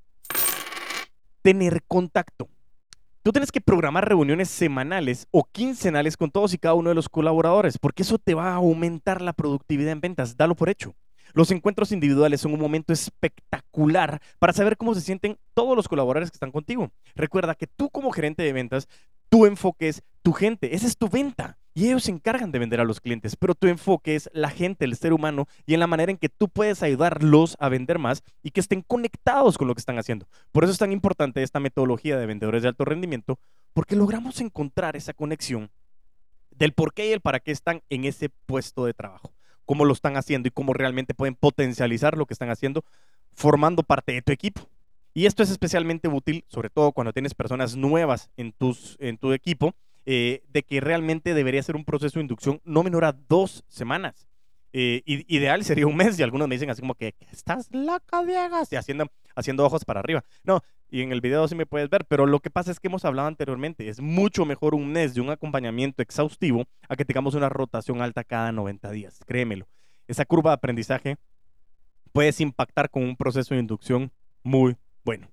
Tener 1.42 1.82
contacto. 1.86 2.48
Tú 3.22 3.32
tienes 3.32 3.50
que 3.50 3.60
programar 3.60 4.08
reuniones 4.08 4.48
semanales 4.48 5.26
o 5.32 5.44
quincenales 5.44 6.16
con 6.16 6.30
todos 6.30 6.54
y 6.54 6.58
cada 6.58 6.74
uno 6.74 6.90
de 6.90 6.94
los 6.94 7.08
colaboradores, 7.08 7.76
porque 7.78 8.02
eso 8.02 8.18
te 8.18 8.34
va 8.34 8.52
a 8.52 8.54
aumentar 8.54 9.20
la 9.20 9.32
productividad 9.32 9.92
en 9.92 10.00
ventas. 10.00 10.36
Dalo 10.36 10.54
por 10.54 10.68
hecho. 10.68 10.94
Los 11.32 11.50
encuentros 11.50 11.92
individuales 11.92 12.40
son 12.40 12.54
un 12.54 12.60
momento 12.60 12.92
espectacular 12.92 14.20
para 14.38 14.52
saber 14.52 14.76
cómo 14.76 14.94
se 14.94 15.00
sienten 15.00 15.38
todos 15.54 15.76
los 15.76 15.88
colaboradores 15.88 16.30
que 16.30 16.36
están 16.36 16.52
contigo. 16.52 16.90
Recuerda 17.14 17.54
que 17.54 17.66
tú 17.66 17.90
como 17.90 18.12
gerente 18.12 18.42
de 18.42 18.52
ventas, 18.52 18.88
tu 19.28 19.46
enfoque 19.46 19.88
es 19.88 20.02
tu 20.22 20.32
gente, 20.32 20.74
esa 20.74 20.86
es 20.86 20.96
tu 20.96 21.08
venta. 21.08 21.58
Y 21.74 21.88
ellos 21.88 22.04
se 22.04 22.10
encargan 22.10 22.52
de 22.52 22.58
vender 22.58 22.80
a 22.80 22.84
los 22.84 23.02
clientes, 23.02 23.36
pero 23.36 23.54
tu 23.54 23.66
enfoque 23.66 24.16
es 24.16 24.30
la 24.32 24.48
gente, 24.48 24.86
el 24.86 24.96
ser 24.96 25.12
humano, 25.12 25.46
y 25.66 25.74
en 25.74 25.80
la 25.80 25.86
manera 25.86 26.10
en 26.10 26.16
que 26.16 26.30
tú 26.30 26.48
puedes 26.48 26.82
ayudarlos 26.82 27.54
a 27.60 27.68
vender 27.68 27.98
más 27.98 28.22
y 28.42 28.50
que 28.50 28.60
estén 28.60 28.80
conectados 28.80 29.58
con 29.58 29.68
lo 29.68 29.74
que 29.74 29.80
están 29.80 29.98
haciendo. 29.98 30.26
Por 30.52 30.64
eso 30.64 30.72
es 30.72 30.78
tan 30.78 30.90
importante 30.90 31.42
esta 31.42 31.60
metodología 31.60 32.16
de 32.16 32.24
vendedores 32.24 32.62
de 32.62 32.68
alto 32.68 32.86
rendimiento, 32.86 33.38
porque 33.74 33.94
logramos 33.94 34.40
encontrar 34.40 34.96
esa 34.96 35.12
conexión 35.12 35.70
del 36.50 36.72
por 36.72 36.94
qué 36.94 37.10
y 37.10 37.12
el 37.12 37.20
para 37.20 37.40
qué 37.40 37.52
están 37.52 37.82
en 37.90 38.06
ese 38.06 38.30
puesto 38.46 38.86
de 38.86 38.94
trabajo 38.94 39.35
cómo 39.66 39.84
lo 39.84 39.92
están 39.92 40.16
haciendo 40.16 40.48
y 40.48 40.52
cómo 40.52 40.72
realmente 40.72 41.12
pueden 41.12 41.34
potencializar 41.34 42.16
lo 42.16 42.24
que 42.24 42.32
están 42.34 42.50
haciendo 42.50 42.84
formando 43.34 43.82
parte 43.82 44.12
de 44.12 44.22
tu 44.22 44.32
equipo. 44.32 44.62
Y 45.12 45.26
esto 45.26 45.42
es 45.42 45.50
especialmente 45.50 46.08
útil, 46.08 46.44
sobre 46.48 46.70
todo 46.70 46.92
cuando 46.92 47.12
tienes 47.12 47.34
personas 47.34 47.76
nuevas 47.76 48.30
en, 48.36 48.52
tus, 48.52 48.96
en 49.00 49.18
tu 49.18 49.32
equipo, 49.32 49.74
eh, 50.04 50.42
de 50.48 50.62
que 50.62 50.80
realmente 50.80 51.34
debería 51.34 51.62
ser 51.62 51.76
un 51.76 51.84
proceso 51.84 52.18
de 52.18 52.22
inducción 52.22 52.60
no 52.64 52.82
menor 52.82 53.04
a 53.04 53.12
dos 53.12 53.64
semanas. 53.68 54.26
Eh, 54.72 55.02
ideal 55.06 55.64
sería 55.64 55.86
un 55.86 55.96
mes 55.96 56.18
y 56.18 56.22
algunos 56.22 56.48
me 56.48 56.54
dicen 56.54 56.68
así 56.68 56.82
como 56.82 56.94
que 56.94 57.14
estás 57.32 57.68
loca, 57.72 58.22
Diego, 58.24 58.58
y 58.70 58.76
haciendo, 58.76 59.06
haciendo 59.36 59.64
ojos 59.64 59.84
para 59.84 60.00
arriba. 60.00 60.24
No, 60.42 60.62
y 60.90 61.02
en 61.02 61.12
el 61.12 61.20
video 61.20 61.46
sí 61.46 61.54
me 61.54 61.66
puedes 61.66 61.88
ver, 61.88 62.04
pero 62.06 62.26
lo 62.26 62.40
que 62.40 62.50
pasa 62.50 62.72
es 62.72 62.80
que 62.80 62.88
hemos 62.88 63.04
hablado 63.04 63.28
anteriormente, 63.28 63.88
es 63.88 64.00
mucho 64.00 64.44
mejor 64.44 64.74
un 64.74 64.90
mes 64.90 65.14
de 65.14 65.20
un 65.20 65.30
acompañamiento 65.30 66.02
exhaustivo 66.02 66.64
a 66.88 66.96
que 66.96 67.04
tengamos 67.04 67.34
una 67.34 67.48
rotación 67.48 68.02
alta 68.02 68.24
cada 68.24 68.50
90 68.50 68.90
días, 68.90 69.20
créemelo. 69.26 69.68
Esa 70.08 70.24
curva 70.24 70.50
de 70.50 70.54
aprendizaje 70.54 71.16
puedes 72.12 72.40
impactar 72.40 72.90
con 72.90 73.04
un 73.04 73.16
proceso 73.16 73.54
de 73.54 73.60
inducción 73.60 74.10
muy 74.42 74.76
bueno. 75.04 75.28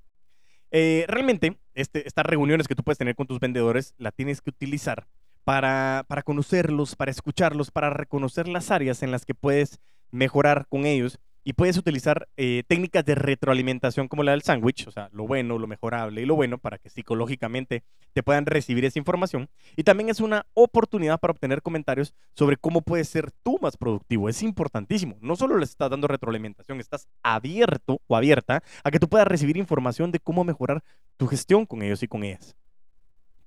Eh, 0.71 1.05
realmente, 1.07 1.57
este, 1.75 2.07
estas 2.07 2.25
reuniones 2.25 2.67
que 2.67 2.75
tú 2.75 2.83
puedes 2.83 2.97
tener 2.97 3.15
con 3.15 3.27
tus 3.27 3.39
vendedores, 3.39 3.93
la 3.97 4.11
tienes 4.11 4.41
que 4.41 4.49
utilizar 4.49 5.07
para, 5.43 6.03
para 6.07 6.23
conocerlos, 6.23 6.95
para 6.95 7.11
escucharlos, 7.11 7.69
para 7.69 7.91
reconocer 7.91 8.47
las 8.47 8.71
áreas 8.71 9.03
en 9.03 9.11
las 9.11 9.25
que 9.25 9.35
puedes 9.35 9.79
mejorar 10.09 10.67
con 10.67 10.85
ellos 10.85 11.19
y 11.43 11.53
puedes 11.53 11.77
utilizar 11.77 12.27
eh, 12.37 12.63
técnicas 12.67 13.03
de 13.05 13.15
retroalimentación 13.15 14.07
como 14.07 14.23
la 14.23 14.31
del 14.31 14.41
sándwich, 14.41 14.87
o 14.87 14.91
sea, 14.91 15.09
lo 15.11 15.27
bueno, 15.27 15.57
lo 15.59 15.67
mejorable 15.67 16.21
y 16.21 16.25
lo 16.25 16.35
bueno 16.35 16.57
para 16.57 16.77
que 16.77 16.89
psicológicamente 16.89 17.83
te 18.13 18.23
puedan 18.23 18.45
recibir 18.45 18.85
esa 18.85 18.99
información. 18.99 19.49
Y 19.75 19.83
también 19.83 20.09
es 20.09 20.19
una 20.19 20.45
oportunidad 20.53 21.19
para 21.19 21.31
obtener 21.31 21.61
comentarios 21.61 22.13
sobre 22.35 22.57
cómo 22.57 22.81
puedes 22.81 23.09
ser 23.09 23.31
tú 23.43 23.57
más 23.61 23.77
productivo. 23.77 24.29
Es 24.29 24.41
importantísimo. 24.43 25.17
No 25.21 25.35
solo 25.35 25.57
les 25.57 25.71
estás 25.71 25.89
dando 25.89 26.07
retroalimentación, 26.07 26.79
estás 26.79 27.07
abierto 27.23 28.01
o 28.07 28.15
abierta 28.15 28.63
a 28.83 28.91
que 28.91 28.99
tú 28.99 29.09
puedas 29.09 29.27
recibir 29.27 29.57
información 29.57 30.11
de 30.11 30.19
cómo 30.19 30.43
mejorar 30.43 30.83
tu 31.17 31.27
gestión 31.27 31.65
con 31.65 31.81
ellos 31.81 32.03
y 32.03 32.07
con 32.07 32.23
ellas 32.23 32.55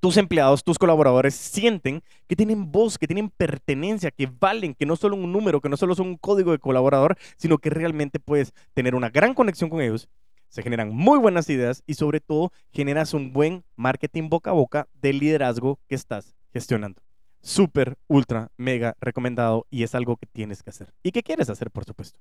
tus 0.07 0.19
empleados, 0.19 0.63
tus 0.63 0.79
colaboradores 0.79 1.35
sienten 1.35 2.01
que 2.29 2.37
tienen 2.37 2.71
voz, 2.71 2.97
que 2.97 3.09
tienen 3.09 3.29
pertenencia, 3.29 4.13
que 4.13 4.31
valen, 4.39 4.73
que 4.73 4.87
no 4.87 4.95
solo 4.95 5.17
un 5.17 5.33
número, 5.33 5.61
que 5.61 5.69
no 5.69 5.77
solo 5.77 5.97
son 5.97 6.07
un 6.07 6.17
código 6.17 6.53
de 6.53 6.61
colaborador, 6.61 7.19
sino 7.37 7.59
que 7.59 7.71
realmente 7.71 8.21
puedes 8.21 8.53
tener 8.73 8.95
una 8.95 9.11
gran 9.11 9.35
conexión 9.35 9.69
con 9.69 9.81
ellos. 9.81 10.09
Se 10.49 10.63
generan 10.63 10.95
muy 10.95 11.19
buenas 11.19 11.51
ideas 11.51 11.83
y 11.89 11.95
sobre 11.95 12.21
todo 12.21 12.53
generas 12.73 13.15
un 13.15 13.33
buen 13.33 13.65
marketing 13.75 14.29
boca 14.29 14.51
a 14.51 14.53
boca 14.53 14.87
del 14.95 15.19
liderazgo 15.19 15.81
que 15.89 15.97
estás 15.97 16.37
gestionando. 16.53 17.03
Súper, 17.43 17.99
ultra, 18.07 18.53
mega 18.57 18.95
recomendado 19.01 19.67
y 19.71 19.83
es 19.83 19.97
algo 19.97 20.19
que 20.19 20.27
tienes 20.27 20.63
que 20.63 20.71
hacer. 20.71 20.95
¿Y 21.03 21.11
que 21.11 21.25
quieres 21.25 21.51
hacer, 21.51 21.73
por 21.73 21.85
supuesto? 21.85 22.21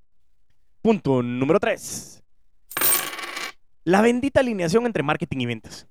Punto 0.82 1.22
número 1.22 1.60
3. 1.60 2.24
La 3.84 4.02
bendita 4.02 4.40
alineación 4.40 4.88
entre 4.88 5.04
marketing 5.04 5.42
y 5.42 5.46
ventas. 5.46 5.88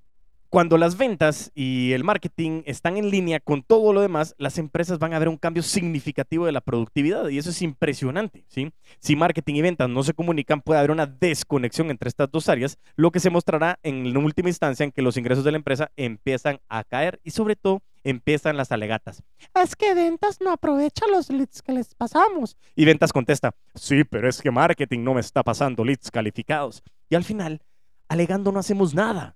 Cuando 0.55 0.79
las 0.79 0.97
ventas 0.97 1.51
y 1.57 1.95
el 1.95 2.05
marketing 2.05 2.63
están 2.65 2.97
en 2.97 3.11
línea 3.11 3.41
con 3.41 3.65
todo 3.65 3.93
lo 3.93 4.01
demás, 4.01 4.37
las 4.39 4.57
empresas 4.57 5.01
van 5.01 5.13
a 5.13 5.19
ver 5.19 5.29
un 5.29 5.37
cambio 5.37 5.65
significativo 5.65 6.47
de 6.47 6.53
la 6.53 6.61
productividad 6.61 7.29
y 7.29 7.39
eso 7.39 7.51
es 7.51 7.61
impresionante. 7.61 8.45
¿sí? 8.47 8.71
Si 9.01 9.17
marketing 9.17 9.57
y 9.57 9.63
ventas 9.63 9.89
no 9.89 10.05
se 10.05 10.15
comunican, 10.15 10.61
puede 10.61 10.79
haber 10.79 10.93
una 10.93 11.07
desconexión 11.07 11.91
entre 11.91 12.09
estas 12.09 12.31
dos 12.31 12.49
áreas, 12.49 12.79
lo 12.95 13.11
que 13.11 13.19
se 13.19 13.31
mostrará 13.31 13.81
en 13.83 14.17
última 14.17 14.49
instancia 14.49 14.85
en 14.85 14.93
que 14.93 15.03
los 15.03 15.17
ingresos 15.17 15.43
de 15.43 15.51
la 15.51 15.57
empresa 15.57 15.91
empiezan 15.97 16.61
a 16.69 16.85
caer 16.85 17.19
y 17.25 17.33
sobre 17.33 17.57
todo 17.57 17.83
empiezan 18.05 18.57
las 18.57 18.71
alegatas. 18.71 19.25
Es 19.61 19.75
que 19.75 19.93
ventas 19.93 20.41
no 20.41 20.53
aprovecha 20.53 21.05
los 21.11 21.31
leads 21.31 21.63
que 21.63 21.73
les 21.73 21.97
pasamos. 21.97 22.57
Y 22.77 22.85
ventas 22.85 23.13
contesta, 23.13 23.57
sí, 23.75 24.05
pero 24.05 24.29
es 24.29 24.41
que 24.41 24.53
marketing 24.53 25.03
no 25.03 25.15
me 25.15 25.21
está 25.21 25.43
pasando 25.43 25.85
leads 25.85 26.13
calificados. 26.13 26.81
Y 27.11 27.17
al 27.17 27.25
final, 27.25 27.61
alegando 28.09 28.53
no 28.53 28.61
hacemos 28.61 28.95
nada. 28.95 29.35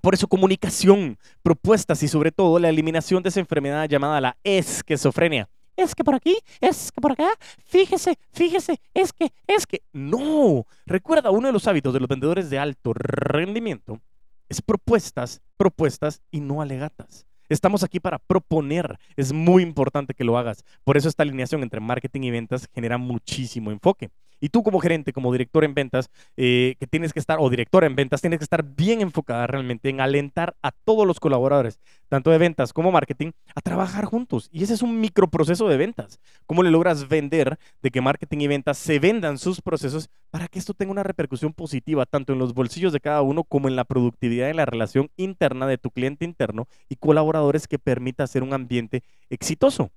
Por 0.00 0.14
eso 0.14 0.28
comunicación, 0.28 1.18
propuestas 1.42 2.02
y 2.02 2.08
sobre 2.08 2.32
todo 2.32 2.58
la 2.58 2.68
eliminación 2.68 3.22
de 3.22 3.28
esa 3.28 3.40
enfermedad 3.40 3.88
llamada 3.88 4.20
la 4.20 4.36
esquizofrenia. 4.44 5.48
Es 5.76 5.94
que 5.94 6.04
por 6.04 6.14
aquí, 6.14 6.36
es 6.60 6.92
que 6.92 7.00
por 7.00 7.12
acá, 7.12 7.30
fíjese, 7.64 8.18
fíjese, 8.32 8.80
es 8.92 9.12
que, 9.12 9.32
es 9.46 9.66
que. 9.66 9.82
No, 9.92 10.66
recuerda, 10.84 11.30
uno 11.30 11.46
de 11.46 11.52
los 11.52 11.66
hábitos 11.66 11.94
de 11.94 12.00
los 12.00 12.08
vendedores 12.08 12.50
de 12.50 12.58
alto 12.58 12.92
rendimiento 12.94 14.00
es 14.48 14.60
propuestas, 14.60 15.40
propuestas 15.56 16.20
y 16.30 16.40
no 16.40 16.60
alegatas. 16.60 17.26
Estamos 17.50 17.82
aquí 17.82 17.98
para 17.98 18.20
proponer. 18.20 18.96
Es 19.16 19.32
muy 19.32 19.64
importante 19.64 20.14
que 20.14 20.22
lo 20.22 20.38
hagas. 20.38 20.64
Por 20.84 20.96
eso 20.96 21.08
esta 21.08 21.24
alineación 21.24 21.62
entre 21.64 21.80
marketing 21.80 22.22
y 22.22 22.30
ventas 22.30 22.68
genera 22.72 22.96
muchísimo 22.96 23.72
enfoque. 23.72 24.10
Y 24.40 24.48
tú 24.50 24.62
como 24.62 24.78
gerente, 24.78 25.12
como 25.12 25.32
director 25.32 25.64
en 25.64 25.74
ventas, 25.74 26.10
eh, 26.36 26.76
que 26.78 26.86
tienes 26.86 27.12
que 27.12 27.18
estar, 27.18 27.38
o 27.40 27.50
directora 27.50 27.88
en 27.88 27.96
ventas, 27.96 28.20
tienes 28.20 28.38
que 28.38 28.44
estar 28.44 28.64
bien 28.64 29.00
enfocada 29.02 29.48
realmente 29.48 29.90
en 29.90 30.00
alentar 30.00 30.54
a 30.62 30.70
todos 30.70 31.06
los 31.06 31.20
colaboradores, 31.20 31.78
tanto 32.10 32.30
de 32.30 32.38
ventas 32.38 32.72
como 32.74 32.90
marketing, 32.90 33.30
a 33.54 33.60
trabajar 33.60 34.04
juntos. 34.04 34.50
Y 34.52 34.64
ese 34.64 34.74
es 34.74 34.82
un 34.82 35.00
microproceso 35.00 35.68
de 35.68 35.76
ventas. 35.76 36.20
¿Cómo 36.44 36.62
le 36.62 36.70
logras 36.70 37.08
vender 37.08 37.58
de 37.82 37.90
que 37.90 38.00
marketing 38.00 38.38
y 38.40 38.48
ventas 38.48 38.78
se 38.78 38.98
vendan 38.98 39.38
sus 39.38 39.62
procesos 39.62 40.10
para 40.30 40.48
que 40.48 40.58
esto 40.58 40.74
tenga 40.74 40.90
una 40.90 41.04
repercusión 41.04 41.52
positiva 41.52 42.04
tanto 42.06 42.32
en 42.32 42.40
los 42.40 42.52
bolsillos 42.52 42.92
de 42.92 43.00
cada 43.00 43.22
uno 43.22 43.44
como 43.44 43.68
en 43.68 43.76
la 43.76 43.84
productividad 43.84 44.50
en 44.50 44.56
la 44.56 44.66
relación 44.66 45.08
interna 45.16 45.66
de 45.68 45.78
tu 45.78 45.90
cliente 45.90 46.24
interno 46.24 46.66
y 46.88 46.96
colaboradores 46.96 47.68
que 47.68 47.78
permita 47.78 48.24
hacer 48.24 48.42
un 48.42 48.52
ambiente 48.52 49.02
exitoso? 49.30 49.90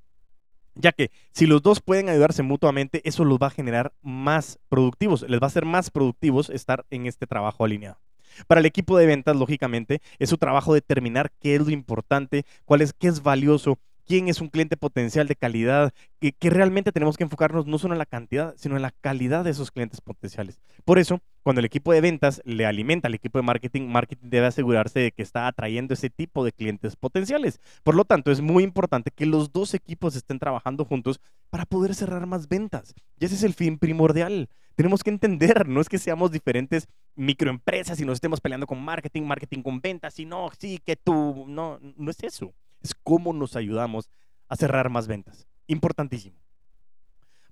ya 0.76 0.92
que 0.92 1.12
si 1.32 1.46
los 1.46 1.62
dos 1.62 1.82
pueden 1.82 2.10
ayudarse 2.10 2.42
mutuamente, 2.42 3.02
eso 3.08 3.24
los 3.26 3.38
va 3.38 3.48
a 3.48 3.52
generar 3.52 3.94
más 4.02 4.60
productivos, 4.70 5.24
les 5.30 5.40
va 5.40 5.48
a 5.48 5.52
ser 5.52 5.66
más 5.66 5.92
productivos 5.92 6.50
estar 6.50 6.86
en 6.90 7.06
este 7.06 7.28
trabajo 7.28 7.64
alineado. 7.64 8.00
Para 8.48 8.60
el 8.60 8.66
equipo 8.66 8.98
de 8.98 9.06
ventas, 9.06 9.36
lógicamente, 9.36 10.02
es 10.20 10.30
su 10.30 10.38
trabajo 10.38 10.74
determinar 10.74 11.32
qué 11.40 11.56
es 11.56 11.62
lo 11.62 11.72
importante, 11.72 12.46
cuál 12.66 12.82
es, 12.82 12.94
qué 12.94 13.08
es 13.08 13.24
valioso, 13.24 13.80
quién 14.06 14.28
es 14.28 14.42
un 14.42 14.50
cliente 14.50 14.78
potencial 14.78 15.28
de 15.28 15.36
calidad, 15.36 15.94
que, 16.20 16.34
que, 16.34 16.50
realmente 16.50 16.92
tenemos 16.92 17.18
que 17.18 17.24
enfocarnos 17.24 17.66
no 17.66 17.78
solo 17.78 17.94
en 17.94 18.00
la 18.00 18.06
cantidad, 18.06 18.54
sino 18.58 18.76
en 18.76 18.82
la 18.82 18.92
calidad 18.92 19.44
de 19.44 19.52
esos 19.52 19.72
clientes 19.72 20.02
potenciales. 20.02 20.60
Por 20.86 21.00
eso, 21.00 21.20
cuando 21.44 21.60
el 21.60 21.66
equipo 21.66 21.94
de 21.94 22.02
ventas 22.02 22.42
le 22.46 22.66
alimenta 22.66 23.08
al 23.08 23.16
equipo 23.16 23.38
de 23.38 23.44
marketing, 23.44 23.88
marketing 23.88 24.30
debe 24.30 24.48
asegurarse 24.48 25.00
de 25.00 25.12
que 25.12 25.24
está 25.24 25.48
atrayendo 25.48 25.94
ese 25.94 26.10
tipo 26.10 26.44
de 26.44 26.52
clientes 26.52 26.96
potenciales. 26.96 27.60
Por 27.84 27.96
lo 27.96 28.06
tanto, 28.06 28.32
es 28.32 28.42
muy 28.42 28.64
importante 28.64 29.12
que 29.12 29.26
los 29.26 29.52
dos 29.52 29.74
equipos 29.74 30.16
estén 30.16 30.40
trabajando 30.40 30.86
juntos 30.86 31.20
para 31.50 31.66
poder 31.66 31.96
cerrar 31.96 32.26
más 32.26 32.48
ventas. 32.48 32.94
Y 33.20 33.26
ese 33.26 33.36
es 33.36 33.44
el 33.44 33.54
fin 33.54 33.78
primordial. 33.78 34.50
Tenemos 34.76 35.04
que 35.04 35.12
entender, 35.12 35.68
no 35.68 35.82
es 35.82 35.90
que 35.90 36.00
seamos 36.00 36.32
diferentes 36.32 36.88
microempresas 37.16 38.00
y 38.00 38.06
nos 38.06 38.16
estemos 38.16 38.42
peleando 38.42 38.68
con 38.68 38.82
marketing, 38.84 39.24
marketing 39.24 39.62
con 39.62 39.82
ventas, 39.82 40.20
y 40.20 40.26
no, 40.26 40.50
sí, 40.58 40.80
que 40.84 40.96
tú, 40.96 41.46
no, 41.48 41.80
no 41.98 42.12
es 42.12 42.24
eso 42.24 42.54
es 42.84 42.94
cómo 43.04 43.34
nos 43.34 43.56
ayudamos 43.56 44.10
a 44.50 44.56
cerrar 44.56 44.90
más 44.90 45.08
ventas. 45.08 45.48
Importantísimo. 45.68 46.38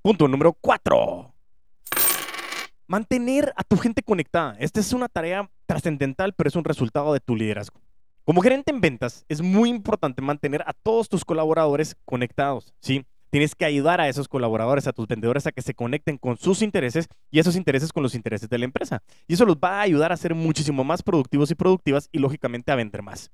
Punto 0.01 0.27
número 0.27 0.53
cuatro. 0.53 1.33
Mantener 2.85 3.53
a 3.55 3.63
tu 3.63 3.77
gente 3.77 4.03
conectada. 4.03 4.55
Esta 4.59 4.81
es 4.81 4.91
una 4.91 5.07
tarea 5.07 5.49
trascendental, 5.65 6.33
pero 6.33 6.49
es 6.49 6.55
un 6.55 6.65
resultado 6.65 7.13
de 7.13 7.21
tu 7.21 7.35
liderazgo. 7.35 7.79
Como 8.25 8.41
gerente 8.41 8.71
en 8.71 8.81
ventas, 8.81 9.25
es 9.29 9.41
muy 9.41 9.69
importante 9.69 10.21
mantener 10.21 10.61
a 10.67 10.73
todos 10.73 11.09
tus 11.09 11.23
colaboradores 11.23 11.95
conectados, 12.05 12.73
¿sí? 12.81 13.05
Tienes 13.31 13.55
que 13.55 13.65
ayudar 13.65 13.99
a 13.99 14.07
esos 14.07 14.27
colaboradores, 14.27 14.85
a 14.85 14.93
tus 14.93 15.07
vendedores, 15.07 15.47
a 15.47 15.51
que 15.51 15.63
se 15.63 15.73
conecten 15.73 16.19
con 16.19 16.37
sus 16.37 16.61
intereses 16.61 17.07
y 17.31 17.39
esos 17.39 17.55
intereses 17.55 17.91
con 17.91 18.03
los 18.03 18.13
intereses 18.13 18.47
de 18.47 18.57
la 18.59 18.65
empresa. 18.65 19.01
Y 19.27 19.33
eso 19.33 19.45
los 19.45 19.57
va 19.57 19.79
a 19.79 19.81
ayudar 19.81 20.11
a 20.11 20.17
ser 20.17 20.35
muchísimo 20.35 20.83
más 20.83 21.01
productivos 21.01 21.49
y 21.49 21.55
productivas 21.55 22.07
y, 22.11 22.19
lógicamente, 22.19 22.71
a 22.71 22.75
vender 22.75 23.01
más 23.01 23.31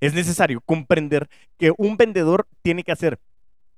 es 0.00 0.14
necesario 0.14 0.60
comprender 0.60 1.28
que 1.58 1.72
un 1.76 1.96
vendedor 1.96 2.46
tiene 2.62 2.82
que 2.82 2.92
hacer 2.92 3.18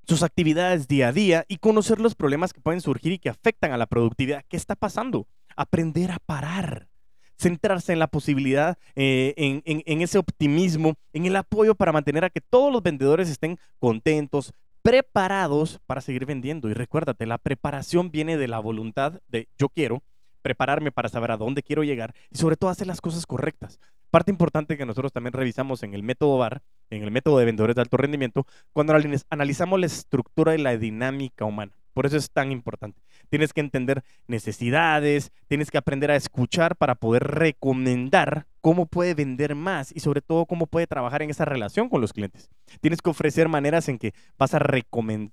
sus 0.06 0.22
actividades 0.22 0.86
día 0.88 1.08
a 1.08 1.12
día 1.12 1.44
y 1.48 1.58
conocer 1.58 2.00
los 2.00 2.14
problemas 2.14 2.52
que 2.52 2.60
pueden 2.60 2.80
surgir 2.80 3.12
y 3.12 3.18
que 3.18 3.28
afectan 3.28 3.72
a 3.72 3.76
la 3.76 3.86
productividad. 3.86 4.44
¿Qué 4.48 4.56
está 4.56 4.76
pasando? 4.76 5.26
Aprender 5.56 6.12
a 6.12 6.18
parar, 6.18 6.88
centrarse 7.36 7.92
en 7.92 7.98
la 7.98 8.06
posibilidad, 8.06 8.78
eh, 8.94 9.34
en, 9.36 9.62
en 9.64 10.02
ese 10.02 10.18
optimismo, 10.18 10.94
en 11.12 11.26
el 11.26 11.34
apoyo 11.34 11.74
para 11.74 11.92
mantener 11.92 12.24
a 12.24 12.30
que 12.30 12.40
todos 12.40 12.72
los 12.72 12.82
vendedores 12.82 13.28
estén 13.28 13.58
contentos, 13.78 14.52
preparados 14.86 15.80
para 15.84 16.00
seguir 16.00 16.26
vendiendo. 16.26 16.68
Y 16.68 16.72
recuérdate, 16.72 17.26
la 17.26 17.38
preparación 17.38 18.12
viene 18.12 18.36
de 18.36 18.46
la 18.46 18.60
voluntad 18.60 19.20
de 19.26 19.48
yo 19.58 19.68
quiero, 19.68 20.04
prepararme 20.42 20.92
para 20.92 21.08
saber 21.08 21.32
a 21.32 21.36
dónde 21.36 21.64
quiero 21.64 21.82
llegar 21.82 22.14
y 22.30 22.38
sobre 22.38 22.54
todo 22.56 22.70
hacer 22.70 22.86
las 22.86 23.00
cosas 23.00 23.26
correctas. 23.26 23.80
Parte 24.10 24.30
importante 24.30 24.78
que 24.78 24.86
nosotros 24.86 25.12
también 25.12 25.32
revisamos 25.32 25.82
en 25.82 25.92
el 25.92 26.04
método 26.04 26.38
VAR, 26.38 26.62
en 26.90 27.02
el 27.02 27.10
método 27.10 27.38
de 27.38 27.46
vendedores 27.46 27.74
de 27.74 27.82
alto 27.82 27.96
rendimiento, 27.96 28.46
cuando 28.72 28.94
analizamos 29.28 29.80
la 29.80 29.86
estructura 29.86 30.54
y 30.54 30.58
la 30.58 30.76
dinámica 30.78 31.44
humana. 31.44 31.76
Por 31.92 32.06
eso 32.06 32.16
es 32.16 32.30
tan 32.30 32.52
importante. 32.52 33.02
Tienes 33.28 33.52
que 33.52 33.60
entender 33.60 34.02
necesidades, 34.26 35.32
tienes 35.48 35.70
que 35.70 35.78
aprender 35.78 36.10
a 36.10 36.16
escuchar 36.16 36.76
para 36.76 36.94
poder 36.94 37.24
recomendar 37.24 38.46
cómo 38.60 38.86
puede 38.86 39.14
vender 39.14 39.54
más 39.54 39.94
y 39.94 40.00
sobre 40.00 40.20
todo 40.20 40.44
cómo 40.44 40.66
puede 40.66 40.86
trabajar 40.86 41.22
en 41.22 41.30
esa 41.30 41.44
relación 41.44 41.88
con 41.88 42.00
los 42.00 42.12
clientes. 42.12 42.50
Tienes 42.80 43.00
que 43.00 43.10
ofrecer 43.10 43.48
maneras 43.48 43.88
en 43.88 43.98
que 43.98 44.12
vas 44.38 44.54
a, 44.54 44.58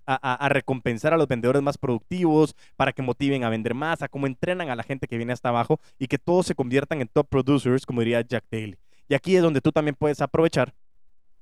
a, 0.05 0.49
recompensar 0.49 1.13
a 1.13 1.17
los 1.17 1.27
vendedores 1.27 1.63
más 1.63 1.77
productivos 1.77 2.55
para 2.75 2.93
que 2.93 3.01
motiven 3.01 3.43
a 3.43 3.49
vender 3.49 3.73
más, 3.73 4.01
a 4.03 4.07
cómo 4.07 4.27
entrenan 4.27 4.69
a 4.69 4.75
la 4.75 4.83
gente 4.83 5.07
que 5.07 5.17
viene 5.17 5.33
hasta 5.33 5.49
abajo 5.49 5.79
y 5.97 6.07
que 6.07 6.19
todos 6.19 6.45
se 6.45 6.55
conviertan 6.55 7.01
en 7.01 7.07
top 7.07 7.27
producers, 7.27 7.85
como 7.85 8.01
diría 8.01 8.21
Jack 8.21 8.45
Daly. 8.51 8.77
Y 9.09 9.15
aquí 9.15 9.35
es 9.35 9.41
donde 9.41 9.61
tú 9.61 9.71
también 9.71 9.95
puedes 9.95 10.21
aprovechar 10.21 10.73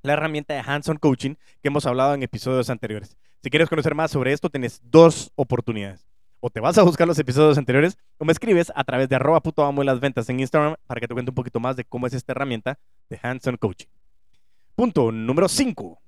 la 0.02 0.14
herramienta 0.14 0.54
de 0.54 0.64
hands-on 0.66 0.98
coaching 0.98 1.36
que 1.62 1.68
hemos 1.68 1.86
hablado 1.86 2.14
en 2.14 2.24
episodios 2.24 2.70
anteriores. 2.70 3.18
Si 3.44 3.50
quieres 3.50 3.70
conocer 3.70 3.96
más 3.96 4.12
sobre 4.12 4.34
esto, 4.34 4.50
tienes 4.50 4.82
dos 4.84 5.32
oportunidades. 5.36 6.11
O 6.44 6.50
te 6.50 6.60
vas 6.60 6.76
a 6.80 6.82
buscar 6.82 7.08
los 7.08 7.20
episodios 7.20 7.60
anteriores 7.60 8.00
o 8.18 8.26
me 8.26 8.32
escribes 8.32 8.72
a 8.76 8.84
través 8.84 9.08
de 9.08 9.16
arroba 9.16 9.42
puto 9.42 9.64
amo 9.64 9.84
las 9.84 10.00
ventas 10.00 10.28
en 10.28 10.40
Instagram 10.40 10.76
para 10.88 11.00
que 11.00 11.08
te 11.08 11.14
cuente 11.14 11.30
un 11.30 11.36
poquito 11.36 11.60
más 11.60 11.76
de 11.76 11.86
cómo 11.86 12.08
es 12.08 12.14
esta 12.14 12.32
herramienta 12.32 12.80
de 13.10 13.20
hands-on 13.22 13.58
coaching. 13.58 13.86
Punto 14.76 15.12
número 15.12 15.48
5. 15.48 16.02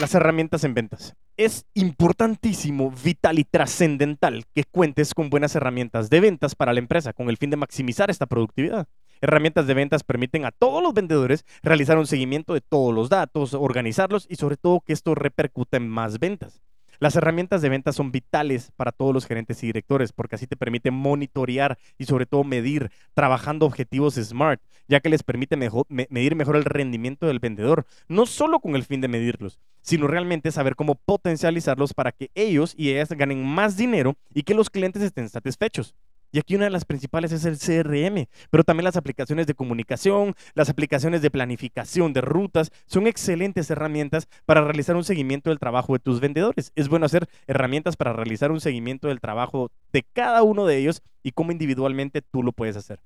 Las 0.00 0.14
herramientas 0.14 0.64
en 0.64 0.72
ventas. 0.72 1.14
Es 1.36 1.66
importantísimo, 1.74 2.90
vital 3.04 3.38
y 3.38 3.44
trascendental 3.44 4.46
que 4.54 4.64
cuentes 4.64 5.12
con 5.12 5.28
buenas 5.28 5.54
herramientas 5.54 6.08
de 6.08 6.20
ventas 6.20 6.54
para 6.54 6.72
la 6.72 6.78
empresa 6.78 7.12
con 7.12 7.28
el 7.28 7.36
fin 7.36 7.50
de 7.50 7.58
maximizar 7.58 8.08
esta 8.08 8.24
productividad. 8.24 8.88
Herramientas 9.20 9.66
de 9.66 9.74
ventas 9.74 10.02
permiten 10.02 10.46
a 10.46 10.50
todos 10.50 10.82
los 10.82 10.94
vendedores 10.94 11.44
realizar 11.62 11.98
un 11.98 12.06
seguimiento 12.06 12.54
de 12.54 12.62
todos 12.62 12.94
los 12.94 13.10
datos, 13.10 13.52
organizarlos 13.52 14.26
y 14.30 14.36
sobre 14.36 14.56
todo 14.56 14.80
que 14.80 14.94
esto 14.94 15.14
repercute 15.14 15.76
en 15.76 15.90
más 15.90 16.18
ventas. 16.18 16.62
Las 16.98 17.16
herramientas 17.16 17.62
de 17.62 17.68
ventas 17.68 17.96
son 17.96 18.12
vitales 18.12 18.70
para 18.76 18.92
todos 18.92 19.12
los 19.12 19.26
gerentes 19.26 19.62
y 19.62 19.66
directores 19.66 20.12
porque 20.12 20.36
así 20.36 20.46
te 20.46 20.56
permite 20.56 20.90
monitorear 20.90 21.78
y 21.98 22.04
sobre 22.04 22.26
todo 22.26 22.44
medir, 22.44 22.90
trabajando 23.14 23.66
objetivos 23.66 24.14
SMART, 24.14 24.60
ya 24.88 25.00
que 25.00 25.08
les 25.08 25.22
permite 25.22 25.56
medir 25.56 26.34
mejor 26.36 26.56
el 26.56 26.64
rendimiento 26.64 27.26
del 27.26 27.40
vendedor, 27.40 27.86
no 28.08 28.26
solo 28.26 28.60
con 28.60 28.76
el 28.76 28.84
fin 28.84 29.00
de 29.00 29.08
medirlos, 29.08 29.58
sino 29.80 30.06
realmente 30.06 30.50
saber 30.50 30.76
cómo 30.76 30.94
potencializarlos 30.94 31.94
para 31.94 32.12
que 32.12 32.30
ellos 32.34 32.74
y 32.76 32.90
ellas 32.90 33.10
ganen 33.10 33.44
más 33.44 33.76
dinero 33.76 34.16
y 34.32 34.42
que 34.42 34.54
los 34.54 34.70
clientes 34.70 35.02
estén 35.02 35.28
satisfechos. 35.28 35.94
Y 36.34 36.40
aquí 36.40 36.56
una 36.56 36.64
de 36.64 36.70
las 36.72 36.84
principales 36.84 37.30
es 37.30 37.44
el 37.44 37.60
CRM, 37.60 38.26
pero 38.50 38.64
también 38.64 38.82
las 38.82 38.96
aplicaciones 38.96 39.46
de 39.46 39.54
comunicación, 39.54 40.34
las 40.54 40.68
aplicaciones 40.68 41.22
de 41.22 41.30
planificación 41.30 42.12
de 42.12 42.22
rutas, 42.22 42.72
son 42.86 43.06
excelentes 43.06 43.70
herramientas 43.70 44.26
para 44.44 44.64
realizar 44.64 44.96
un 44.96 45.04
seguimiento 45.04 45.50
del 45.50 45.60
trabajo 45.60 45.92
de 45.92 46.00
tus 46.00 46.18
vendedores. 46.18 46.72
Es 46.74 46.88
bueno 46.88 47.06
hacer 47.06 47.28
herramientas 47.46 47.94
para 47.96 48.14
realizar 48.14 48.50
un 48.50 48.60
seguimiento 48.60 49.06
del 49.06 49.20
trabajo 49.20 49.70
de 49.92 50.02
cada 50.12 50.42
uno 50.42 50.66
de 50.66 50.76
ellos 50.78 51.02
y 51.22 51.30
cómo 51.30 51.52
individualmente 51.52 52.20
tú 52.20 52.42
lo 52.42 52.50
puedes 52.50 52.76
hacer. 52.76 52.98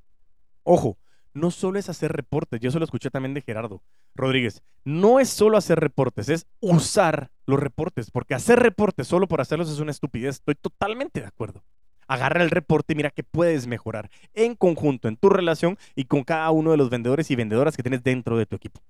Ojo, 0.62 0.96
no 1.34 1.50
solo 1.50 1.78
es 1.78 1.90
hacer 1.90 2.12
reportes, 2.12 2.60
yo 2.60 2.70
eso 2.70 2.78
lo 2.78 2.86
escuché 2.86 3.10
también 3.10 3.34
de 3.34 3.42
Gerardo 3.42 3.82
Rodríguez, 4.14 4.62
no 4.86 5.20
es 5.20 5.28
solo 5.28 5.58
hacer 5.58 5.80
reportes, 5.80 6.30
es 6.30 6.46
usar 6.60 7.30
los 7.44 7.60
reportes, 7.60 8.10
porque 8.10 8.34
hacer 8.34 8.58
reportes 8.58 9.06
solo 9.06 9.28
por 9.28 9.42
hacerlos 9.42 9.68
es 9.68 9.80
una 9.80 9.90
estupidez, 9.90 10.36
estoy 10.36 10.54
totalmente 10.54 11.20
de 11.20 11.26
acuerdo 11.26 11.62
agarra 12.08 12.42
el 12.42 12.50
reporte 12.50 12.92
y 12.92 12.96
mira 12.96 13.10
qué 13.10 13.22
puedes 13.22 13.66
mejorar 13.66 14.10
en 14.34 14.54
conjunto, 14.54 15.06
en 15.08 15.16
tu 15.16 15.28
relación 15.28 15.78
y 15.94 16.04
con 16.04 16.24
cada 16.24 16.50
uno 16.50 16.72
de 16.72 16.76
los 16.76 16.90
vendedores 16.90 17.30
y 17.30 17.36
vendedoras 17.36 17.76
que 17.76 17.82
tienes 17.82 18.02
dentro 18.02 18.36
de 18.36 18.46
tu 18.46 18.56
equipo. 18.56 18.80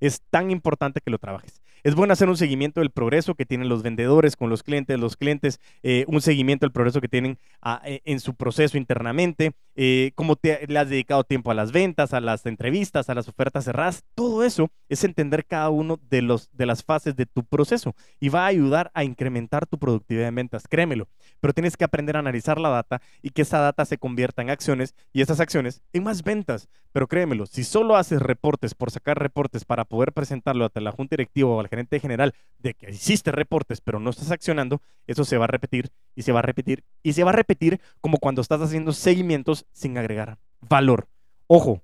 Es 0.00 0.20
tan 0.30 0.50
importante 0.50 1.00
que 1.00 1.10
lo 1.10 1.18
trabajes. 1.18 1.62
Es 1.84 1.96
bueno 1.96 2.12
hacer 2.12 2.28
un 2.28 2.36
seguimiento 2.36 2.78
del 2.78 2.90
progreso 2.90 3.34
que 3.34 3.44
tienen 3.44 3.68
los 3.68 3.82
vendedores 3.82 4.36
con 4.36 4.48
los 4.48 4.62
clientes, 4.62 5.00
los 5.00 5.16
clientes, 5.16 5.58
eh, 5.82 6.04
un 6.06 6.20
seguimiento 6.20 6.64
del 6.64 6.72
progreso 6.72 7.00
que 7.00 7.08
tienen 7.08 7.38
ah, 7.60 7.82
eh, 7.84 8.00
en 8.04 8.20
su 8.20 8.36
proceso 8.36 8.78
internamente, 8.78 9.52
eh, 9.74 10.12
cómo 10.14 10.36
te, 10.36 10.64
le 10.68 10.78
has 10.78 10.88
dedicado 10.88 11.24
tiempo 11.24 11.50
a 11.50 11.54
las 11.54 11.72
ventas, 11.72 12.14
a 12.14 12.20
las 12.20 12.46
entrevistas, 12.46 13.10
a 13.10 13.14
las 13.14 13.28
ofertas 13.28 13.64
cerradas. 13.64 14.04
Todo 14.14 14.44
eso 14.44 14.70
es 14.88 15.02
entender 15.02 15.44
cada 15.44 15.70
uno 15.70 15.98
de, 16.08 16.22
los, 16.22 16.50
de 16.52 16.66
las 16.66 16.84
fases 16.84 17.16
de 17.16 17.26
tu 17.26 17.44
proceso 17.44 17.96
y 18.20 18.28
va 18.28 18.44
a 18.44 18.46
ayudar 18.46 18.92
a 18.94 19.02
incrementar 19.02 19.66
tu 19.66 19.76
productividad 19.76 20.28
en 20.28 20.36
ventas, 20.36 20.68
créemelo. 20.68 21.08
Pero 21.40 21.52
tienes 21.52 21.76
que 21.76 21.82
aprender 21.82 22.14
a 22.14 22.20
analizar 22.20 22.60
la 22.60 22.68
data 22.68 23.02
y 23.22 23.30
que 23.30 23.42
esa 23.42 23.58
data 23.58 23.84
se 23.86 23.98
convierta 23.98 24.40
en 24.40 24.50
acciones 24.50 24.94
y 25.12 25.22
esas 25.22 25.40
acciones 25.40 25.82
en 25.92 26.04
más 26.04 26.22
ventas. 26.22 26.68
Pero 26.92 27.08
créemelo, 27.08 27.46
si 27.46 27.64
solo 27.64 27.96
haces 27.96 28.22
reportes 28.22 28.74
por 28.74 28.92
sacar 28.92 29.18
reportes 29.18 29.64
para 29.64 29.84
poder 29.84 30.12
presentarlo 30.12 30.66
ante 30.66 30.80
la 30.80 30.92
junta 30.92 31.14
directiva 31.14 31.48
o 31.48 31.58
al 31.58 31.70
gerente 31.72 31.98
general 32.00 32.34
de 32.58 32.74
que 32.74 32.90
hiciste 32.90 33.32
reportes 33.32 33.80
pero 33.80 33.98
no 33.98 34.10
estás 34.10 34.30
accionando, 34.30 34.82
eso 35.06 35.24
se 35.24 35.38
va 35.38 35.44
a 35.44 35.48
repetir 35.48 35.90
y 36.14 36.20
se 36.20 36.30
va 36.32 36.40
a 36.40 36.42
repetir 36.42 36.84
y 37.02 37.14
se 37.14 37.24
va 37.24 37.30
a 37.30 37.34
repetir 37.34 37.80
como 38.02 38.18
cuando 38.18 38.42
estás 38.42 38.60
haciendo 38.60 38.92
seguimientos 38.92 39.64
sin 39.72 39.96
agregar 39.96 40.36
valor. 40.60 41.08
Ojo, 41.46 41.80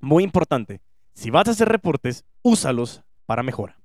muy 0.00 0.22
importante, 0.22 0.82
si 1.14 1.30
vas 1.30 1.48
a 1.48 1.52
hacer 1.52 1.70
reportes, 1.70 2.26
úsalos 2.42 3.04
para 3.24 3.42
mejora. 3.42 3.80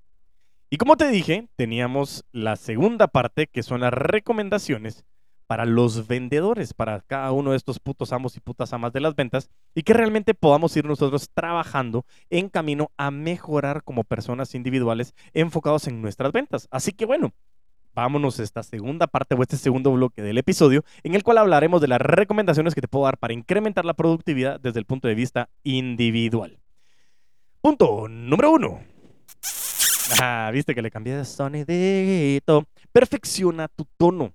Y 0.69 0.75
como 0.75 0.97
te 0.97 1.09
dije, 1.09 1.47
teníamos 1.55 2.25
la 2.33 2.57
segunda 2.57 3.07
parte 3.07 3.47
que 3.47 3.63
son 3.63 3.81
las 3.81 3.93
recomendaciones 3.93 5.05
para 5.51 5.65
los 5.65 6.07
vendedores, 6.07 6.73
para 6.73 7.01
cada 7.01 7.33
uno 7.33 7.51
de 7.51 7.57
estos 7.57 7.77
putos 7.77 8.13
amos 8.13 8.37
y 8.37 8.39
putas 8.39 8.71
amas 8.71 8.93
de 8.93 9.01
las 9.01 9.17
ventas, 9.17 9.49
y 9.75 9.83
que 9.83 9.91
realmente 9.91 10.33
podamos 10.33 10.77
ir 10.77 10.85
nosotros 10.85 11.29
trabajando 11.33 12.05
en 12.29 12.47
camino 12.47 12.89
a 12.95 13.11
mejorar 13.11 13.83
como 13.83 14.05
personas 14.05 14.55
individuales 14.55 15.13
enfocados 15.33 15.89
en 15.89 16.01
nuestras 16.01 16.31
ventas. 16.31 16.69
Así 16.71 16.93
que 16.93 17.05
bueno, 17.05 17.33
vámonos 17.93 18.39
a 18.39 18.43
esta 18.43 18.63
segunda 18.63 19.07
parte 19.07 19.35
o 19.35 19.41
este 19.41 19.57
segundo 19.57 19.91
bloque 19.91 20.21
del 20.21 20.37
episodio, 20.37 20.85
en 21.03 21.15
el 21.15 21.23
cual 21.23 21.39
hablaremos 21.39 21.81
de 21.81 21.89
las 21.89 21.99
recomendaciones 21.99 22.73
que 22.73 22.79
te 22.79 22.87
puedo 22.87 23.03
dar 23.03 23.17
para 23.17 23.33
incrementar 23.33 23.83
la 23.83 23.93
productividad 23.93 24.57
desde 24.57 24.79
el 24.79 24.85
punto 24.85 25.09
de 25.09 25.15
vista 25.15 25.49
individual. 25.63 26.61
Punto 27.59 28.07
número 28.07 28.51
uno. 28.51 28.79
Ah, 30.21 30.49
viste 30.53 30.73
que 30.73 30.81
le 30.81 30.89
cambié 30.89 31.17
de 31.17 31.25
sonidito. 31.25 32.63
Perfecciona 32.93 33.67
tu 33.67 33.85
tono. 33.97 34.33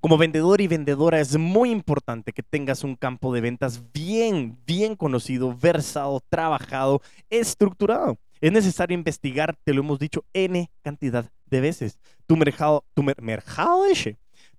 Como 0.00 0.18
vendedor 0.18 0.60
y 0.60 0.68
vendedora 0.68 1.20
es 1.20 1.36
muy 1.36 1.70
importante 1.70 2.32
que 2.32 2.42
tengas 2.42 2.84
un 2.84 2.96
campo 2.96 3.32
de 3.32 3.40
ventas 3.40 3.82
bien, 3.92 4.58
bien 4.66 4.96
conocido, 4.96 5.56
versado, 5.56 6.20
trabajado, 6.28 7.00
estructurado. 7.30 8.18
Es 8.40 8.52
necesario 8.52 8.94
investigar, 8.94 9.56
te 9.64 9.72
lo 9.72 9.80
hemos 9.80 9.98
dicho 9.98 10.24
N 10.32 10.70
cantidad 10.82 11.30
de 11.46 11.60
veces, 11.60 11.98
tu 12.26 12.36
mercado, 12.36 12.84
tu 12.94 13.02
mercado, 13.02 13.84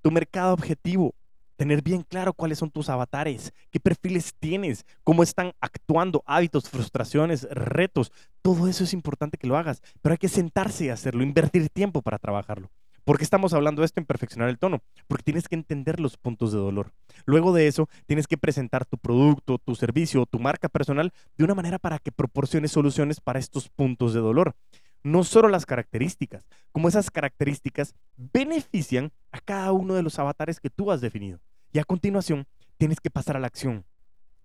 tu 0.01 0.11
mercado 0.11 0.53
objetivo, 0.53 1.13
tener 1.55 1.81
bien 1.81 2.03
claro 2.03 2.33
cuáles 2.33 2.59
son 2.59 2.69
tus 2.69 2.89
avatares, 2.89 3.53
qué 3.71 3.79
perfiles 3.79 4.33
tienes, 4.39 4.85
cómo 5.03 5.23
están 5.23 5.53
actuando, 5.59 6.23
hábitos, 6.25 6.69
frustraciones, 6.69 7.47
retos. 7.51 8.11
Todo 8.41 8.67
eso 8.67 8.83
es 8.83 8.93
importante 8.93 9.38
que 9.38 9.47
lo 9.47 9.57
hagas, 9.57 9.81
pero 10.01 10.13
hay 10.13 10.17
que 10.17 10.29
sentarse 10.29 10.85
y 10.85 10.89
hacerlo, 10.89 11.23
invertir 11.23 11.69
tiempo 11.69 12.01
para 12.01 12.19
trabajarlo. 12.19 12.69
¿Por 13.05 13.19
qué 13.19 13.23
estamos 13.23 13.53
hablando 13.53 13.83
de 13.83 13.85
esto 13.85 13.99
en 13.99 14.07
perfeccionar 14.07 14.49
el 14.49 14.57
tono? 14.57 14.81
Porque 15.07 15.23
tienes 15.23 15.47
que 15.47 15.53
entender 15.53 15.99
los 15.99 16.17
puntos 16.17 16.51
de 16.51 16.57
dolor. 16.57 16.91
Luego 17.25 17.53
de 17.53 17.67
eso, 17.67 17.87
tienes 18.07 18.25
que 18.25 18.35
presentar 18.35 18.83
tu 18.83 18.97
producto, 18.97 19.59
tu 19.59 19.75
servicio, 19.75 20.25
tu 20.25 20.39
marca 20.39 20.69
personal 20.69 21.13
de 21.37 21.43
una 21.43 21.53
manera 21.53 21.77
para 21.77 21.99
que 21.99 22.11
proporcione 22.11 22.67
soluciones 22.67 23.21
para 23.21 23.37
estos 23.37 23.69
puntos 23.69 24.15
de 24.15 24.21
dolor. 24.21 24.55
No 25.03 25.23
solo 25.23 25.49
las 25.49 25.67
características, 25.67 26.47
como 26.71 26.87
esas 26.87 27.11
características 27.11 27.93
benefician 28.17 29.11
a 29.31 29.39
cada 29.39 29.71
uno 29.71 29.93
de 29.93 30.01
los 30.01 30.17
avatares 30.17 30.59
que 30.59 30.71
tú 30.71 30.91
has 30.91 30.99
definido. 30.99 31.39
Y 31.71 31.77
a 31.77 31.83
continuación, 31.83 32.47
tienes 32.77 32.99
que 32.99 33.11
pasar 33.11 33.37
a 33.37 33.39
la 33.39 33.45
acción. 33.45 33.85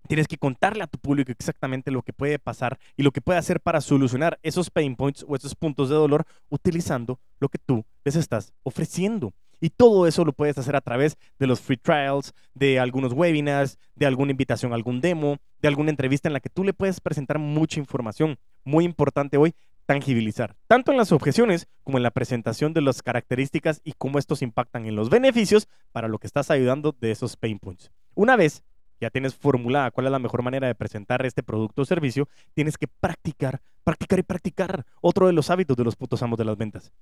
Tienes 0.09 0.27
que 0.27 0.39
contarle 0.39 0.83
a 0.83 0.87
tu 0.87 0.99
público 0.99 1.31
exactamente 1.31 1.91
lo 1.91 2.03
que 2.03 2.13
puede 2.13 2.39
pasar 2.39 2.79
y 2.97 3.03
lo 3.03 3.13
que 3.13 3.21
puede 3.21 3.39
hacer 3.39 3.61
para 3.61 3.81
solucionar 3.81 4.39
esos 4.43 4.71
pain 4.71 4.97
points 4.97 5.25
o 5.29 5.37
esos 5.37 5.55
puntos 5.55 5.89
de 5.89 5.95
dolor 5.95 6.25
utilizando 6.49 7.21
lo 7.39 7.49
que 7.49 7.59
tú 7.59 7.85
les 8.05 8.17
estás 8.17 8.53
ofreciendo. 8.63 9.33
Y 9.61 9.71
todo 9.71 10.07
eso 10.07 10.25
lo 10.25 10.33
puedes 10.33 10.57
hacer 10.57 10.75
a 10.75 10.81
través 10.81 11.19
de 11.39 11.47
los 11.47 11.61
free 11.61 11.77
trials, 11.77 12.33
de 12.55 12.81
algunos 12.81 13.13
webinars, 13.13 13.79
de 13.95 14.07
alguna 14.07 14.31
invitación 14.31 14.73
a 14.73 14.75
algún 14.75 15.03
demo, 15.03 15.37
de 15.61 15.69
alguna 15.69 15.91
entrevista 15.91 16.29
en 16.29 16.33
la 16.33 16.41
que 16.41 16.49
tú 16.49 16.65
le 16.65 16.73
puedes 16.73 17.01
presentar 17.01 17.39
mucha 17.39 17.79
información. 17.79 18.39
Muy 18.65 18.85
importante 18.85 19.37
hoy, 19.37 19.55
tangibilizar, 19.85 20.57
tanto 20.67 20.93
en 20.93 20.99
las 20.99 21.13
objeciones 21.13 21.67
como 21.83 21.99
en 21.99 22.05
la 22.05 22.11
presentación 22.11 22.73
de 22.73 22.81
las 22.81 23.03
características 23.03 23.81
y 23.85 23.93
cómo 23.93 24.19
estos 24.19 24.41
impactan 24.41 24.87
en 24.87 24.97
los 24.97 25.11
beneficios 25.11 25.69
para 25.93 26.09
lo 26.09 26.19
que 26.19 26.27
estás 26.27 26.51
ayudando 26.51 26.97
de 26.99 27.11
esos 27.11 27.37
pain 27.37 27.59
points. 27.59 27.91
Una 28.15 28.37
vez 28.37 28.63
ya 29.01 29.11
tienes 29.11 29.35
formulada 29.35 29.91
cuál 29.91 30.07
es 30.07 30.13
la 30.13 30.19
mejor 30.19 30.43
manera 30.43 30.67
de 30.67 30.75
presentar 30.75 31.25
este 31.25 31.43
producto 31.43 31.83
o 31.83 31.85
servicio, 31.85 32.29
tienes 32.55 32.77
que 32.77 32.87
practicar, 32.87 33.61
practicar 33.85 34.19
y 34.19 34.23
practicar 34.23 34.85
otro 35.01 35.27
de 35.27 35.33
los 35.33 35.51
hábitos 35.51 35.77
de 35.77 35.85
los 35.85 35.97
putos 35.97 36.23
amos 36.23 36.39
de 36.39 36.45
las 36.45 36.57
ventas. 36.57 36.93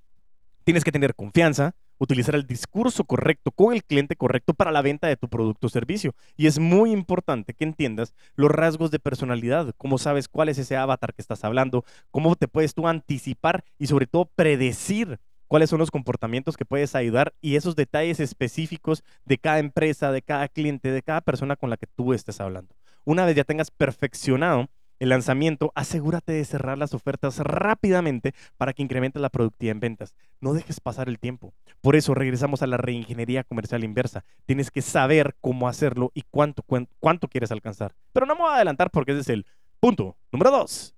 Tienes 0.63 0.83
que 0.83 0.91
tener 0.91 1.15
confianza, 1.15 1.75
utilizar 1.97 2.35
el 2.35 2.45
discurso 2.45 3.03
correcto 3.03 3.51
con 3.51 3.73
el 3.73 3.83
cliente 3.83 4.15
correcto 4.15 4.53
para 4.53 4.71
la 4.71 4.81
venta 4.81 5.07
de 5.07 5.17
tu 5.17 5.27
producto 5.27 5.67
o 5.67 5.69
servicio. 5.69 6.13
Y 6.37 6.47
es 6.47 6.59
muy 6.59 6.91
importante 6.91 7.53
que 7.53 7.63
entiendas 7.63 8.13
los 8.35 8.51
rasgos 8.51 8.91
de 8.91 8.99
personalidad, 8.99 9.73
cómo 9.77 9.97
sabes 9.97 10.27
cuál 10.27 10.49
es 10.49 10.57
ese 10.57 10.77
avatar 10.77 11.13
que 11.13 11.21
estás 11.21 11.43
hablando, 11.43 11.85
cómo 12.11 12.35
te 12.35 12.47
puedes 12.47 12.73
tú 12.73 12.87
anticipar 12.87 13.63
y 13.77 13.87
sobre 13.87 14.07
todo 14.07 14.29
predecir 14.35 15.19
cuáles 15.49 15.69
son 15.69 15.79
los 15.79 15.91
comportamientos 15.91 16.55
que 16.55 16.63
puedes 16.63 16.95
ayudar 16.95 17.33
y 17.41 17.57
esos 17.57 17.75
detalles 17.75 18.21
específicos 18.21 19.03
de 19.25 19.37
cada 19.37 19.59
empresa, 19.59 20.13
de 20.13 20.21
cada 20.21 20.47
cliente, 20.47 20.91
de 20.91 21.01
cada 21.01 21.19
persona 21.19 21.57
con 21.57 21.69
la 21.69 21.75
que 21.75 21.87
tú 21.87 22.13
estés 22.13 22.39
hablando. 22.39 22.73
Una 23.03 23.25
vez 23.25 23.35
ya 23.35 23.43
tengas 23.43 23.71
perfeccionado 23.71 24.69
el 24.99 25.09
lanzamiento, 25.09 25.71
asegúrate 25.75 26.33
de 26.33 26.45
cerrar 26.45 26.77
las 26.77 26.93
ofertas 26.93 27.39
rápidamente 27.39 28.33
para 28.57 28.73
que 28.73 28.83
incrementes 28.83 29.21
la 29.21 29.29
productividad 29.29 29.71
en 29.71 29.79
ventas. 29.79 30.13
No 30.39 30.53
dejes 30.53 30.79
pasar 30.79 31.09
el 31.09 31.19
tiempo. 31.19 31.53
Por 31.81 31.95
eso 31.95 32.13
regresamos 32.13 32.61
a 32.61 32.67
la 32.67 32.77
reingeniería 32.77 33.43
comercial 33.43 33.83
inversa. 33.83 34.25
Tienes 34.45 34.69
que 34.69 34.81
saber 34.81 35.35
cómo 35.41 35.67
hacerlo 35.67 36.11
y 36.13 36.23
cuánto, 36.29 36.63
cuánto, 36.99 37.27
quieres 37.27 37.51
alcanzar. 37.51 37.95
Pero 38.13 38.25
no 38.25 38.35
me 38.35 38.41
voy 38.41 38.51
a 38.51 38.55
adelantar 38.55 38.91
porque 38.91 39.13
ese 39.13 39.21
es 39.21 39.29
el 39.29 39.45
punto 39.79 40.15
número 40.31 40.51
dos. 40.51 40.93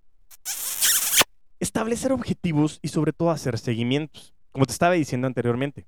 Establecer 1.60 2.12
objetivos 2.12 2.80
y 2.82 2.88
sobre 2.88 3.14
todo 3.14 3.30
hacer 3.30 3.60
seguimientos. 3.60 4.34
Como 4.52 4.66
te 4.66 4.74
estaba 4.74 4.94
diciendo 4.94 5.28
anteriormente, 5.28 5.86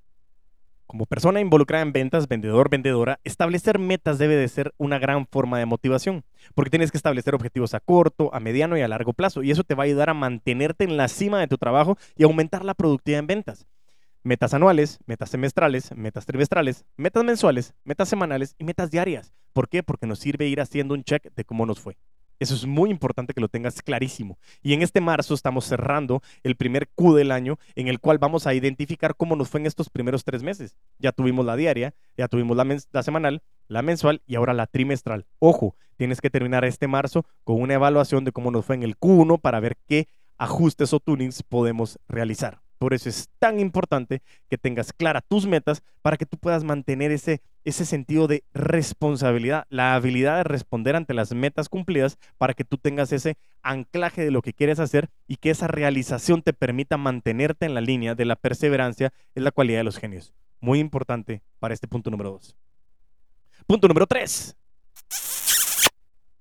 como 0.86 1.06
persona 1.06 1.40
involucrada 1.40 1.82
en 1.82 1.92
ventas, 1.92 2.28
vendedor, 2.28 2.70
vendedora, 2.70 3.18
establecer 3.24 3.78
metas 3.78 4.18
debe 4.18 4.36
de 4.36 4.48
ser 4.48 4.72
una 4.78 4.98
gran 4.98 5.26
forma 5.26 5.58
de 5.58 5.66
motivación, 5.66 6.24
porque 6.54 6.70
tienes 6.70 6.90
que 6.90 6.96
establecer 6.96 7.34
objetivos 7.34 7.74
a 7.74 7.80
corto, 7.80 8.34
a 8.34 8.40
mediano 8.40 8.76
y 8.78 8.82
a 8.82 8.88
largo 8.88 9.12
plazo, 9.12 9.42
y 9.42 9.50
eso 9.50 9.64
te 9.64 9.74
va 9.74 9.82
a 9.82 9.86
ayudar 9.86 10.10
a 10.10 10.14
mantenerte 10.14 10.84
en 10.84 10.96
la 10.96 11.08
cima 11.08 11.40
de 11.40 11.48
tu 11.48 11.58
trabajo 11.58 11.98
y 12.16 12.24
aumentar 12.24 12.64
la 12.64 12.74
productividad 12.74 13.20
en 13.20 13.26
ventas. 13.26 13.66
metas 14.22 14.54
anuales, 14.54 14.98
metas 15.06 15.30
semestrales, 15.30 15.94
metas 15.94 16.26
trimestrales, 16.26 16.84
metas 16.96 17.24
mensuales, 17.24 17.74
metas 17.84 18.08
semanales 18.08 18.54
y 18.58 18.64
metas 18.64 18.90
diarias. 18.90 19.34
¿Por 19.52 19.68
qué? 19.68 19.82
Porque 19.82 20.06
nos 20.06 20.18
sirve 20.18 20.48
ir 20.48 20.60
haciendo 20.60 20.94
un 20.94 21.04
check 21.04 21.32
de 21.34 21.44
cómo 21.44 21.66
nos 21.66 21.78
fue. 21.78 21.98
Eso 22.38 22.54
es 22.54 22.66
muy 22.66 22.90
importante 22.90 23.34
que 23.34 23.40
lo 23.40 23.48
tengas 23.48 23.80
clarísimo. 23.82 24.38
Y 24.62 24.72
en 24.72 24.82
este 24.82 25.00
marzo 25.00 25.34
estamos 25.34 25.64
cerrando 25.64 26.22
el 26.42 26.56
primer 26.56 26.88
Q 26.88 27.14
del 27.14 27.30
año 27.30 27.58
en 27.74 27.88
el 27.88 28.00
cual 28.00 28.18
vamos 28.18 28.46
a 28.46 28.54
identificar 28.54 29.14
cómo 29.16 29.36
nos 29.36 29.48
fue 29.48 29.60
en 29.60 29.66
estos 29.66 29.88
primeros 29.88 30.24
tres 30.24 30.42
meses. 30.42 30.76
Ya 30.98 31.12
tuvimos 31.12 31.46
la 31.46 31.56
diaria, 31.56 31.94
ya 32.16 32.28
tuvimos 32.28 32.56
la, 32.56 33.02
semanal, 33.02 33.42
la 33.68 33.82
mensual 33.82 34.22
y 34.26 34.34
ahora 34.34 34.54
la 34.54 34.66
trimestral. 34.66 35.26
Ojo, 35.38 35.76
tienes 35.96 36.20
que 36.20 36.30
terminar 36.30 36.64
este 36.64 36.88
marzo 36.88 37.24
con 37.44 37.60
una 37.60 37.74
evaluación 37.74 38.24
de 38.24 38.32
cómo 38.32 38.50
nos 38.50 38.64
fue 38.64 38.76
en 38.76 38.82
el 38.82 38.98
Q1 38.98 39.40
para 39.40 39.60
ver 39.60 39.76
qué 39.86 40.08
ajustes 40.36 40.92
o 40.92 41.00
tunings 41.00 41.42
podemos 41.42 41.98
realizar. 42.08 42.63
Por 42.78 42.94
eso 42.94 43.08
es 43.08 43.28
tan 43.38 43.60
importante 43.60 44.22
que 44.48 44.58
tengas 44.58 44.92
clara 44.92 45.20
tus 45.20 45.46
metas 45.46 45.82
para 46.02 46.16
que 46.16 46.26
tú 46.26 46.36
puedas 46.38 46.64
mantener 46.64 47.12
ese, 47.12 47.40
ese 47.64 47.84
sentido 47.84 48.26
de 48.26 48.44
responsabilidad, 48.52 49.66
la 49.70 49.94
habilidad 49.94 50.38
de 50.38 50.44
responder 50.44 50.96
ante 50.96 51.14
las 51.14 51.32
metas 51.32 51.68
cumplidas 51.68 52.18
para 52.36 52.54
que 52.54 52.64
tú 52.64 52.76
tengas 52.76 53.12
ese 53.12 53.36
anclaje 53.62 54.24
de 54.24 54.30
lo 54.30 54.42
que 54.42 54.52
quieres 54.52 54.80
hacer 54.80 55.08
y 55.26 55.36
que 55.36 55.50
esa 55.50 55.66
realización 55.66 56.42
te 56.42 56.52
permita 56.52 56.96
mantenerte 56.96 57.66
en 57.66 57.74
la 57.74 57.80
línea 57.80 58.14
de 58.14 58.24
la 58.24 58.36
perseverancia, 58.36 59.12
es 59.34 59.42
la 59.42 59.50
cualidad 59.50 59.78
de 59.78 59.84
los 59.84 59.98
genios. 59.98 60.34
Muy 60.60 60.78
importante 60.78 61.42
para 61.58 61.74
este 61.74 61.88
punto 61.88 62.10
número 62.10 62.32
dos. 62.32 62.56
Punto 63.66 63.88
número 63.88 64.06
tres. 64.06 64.56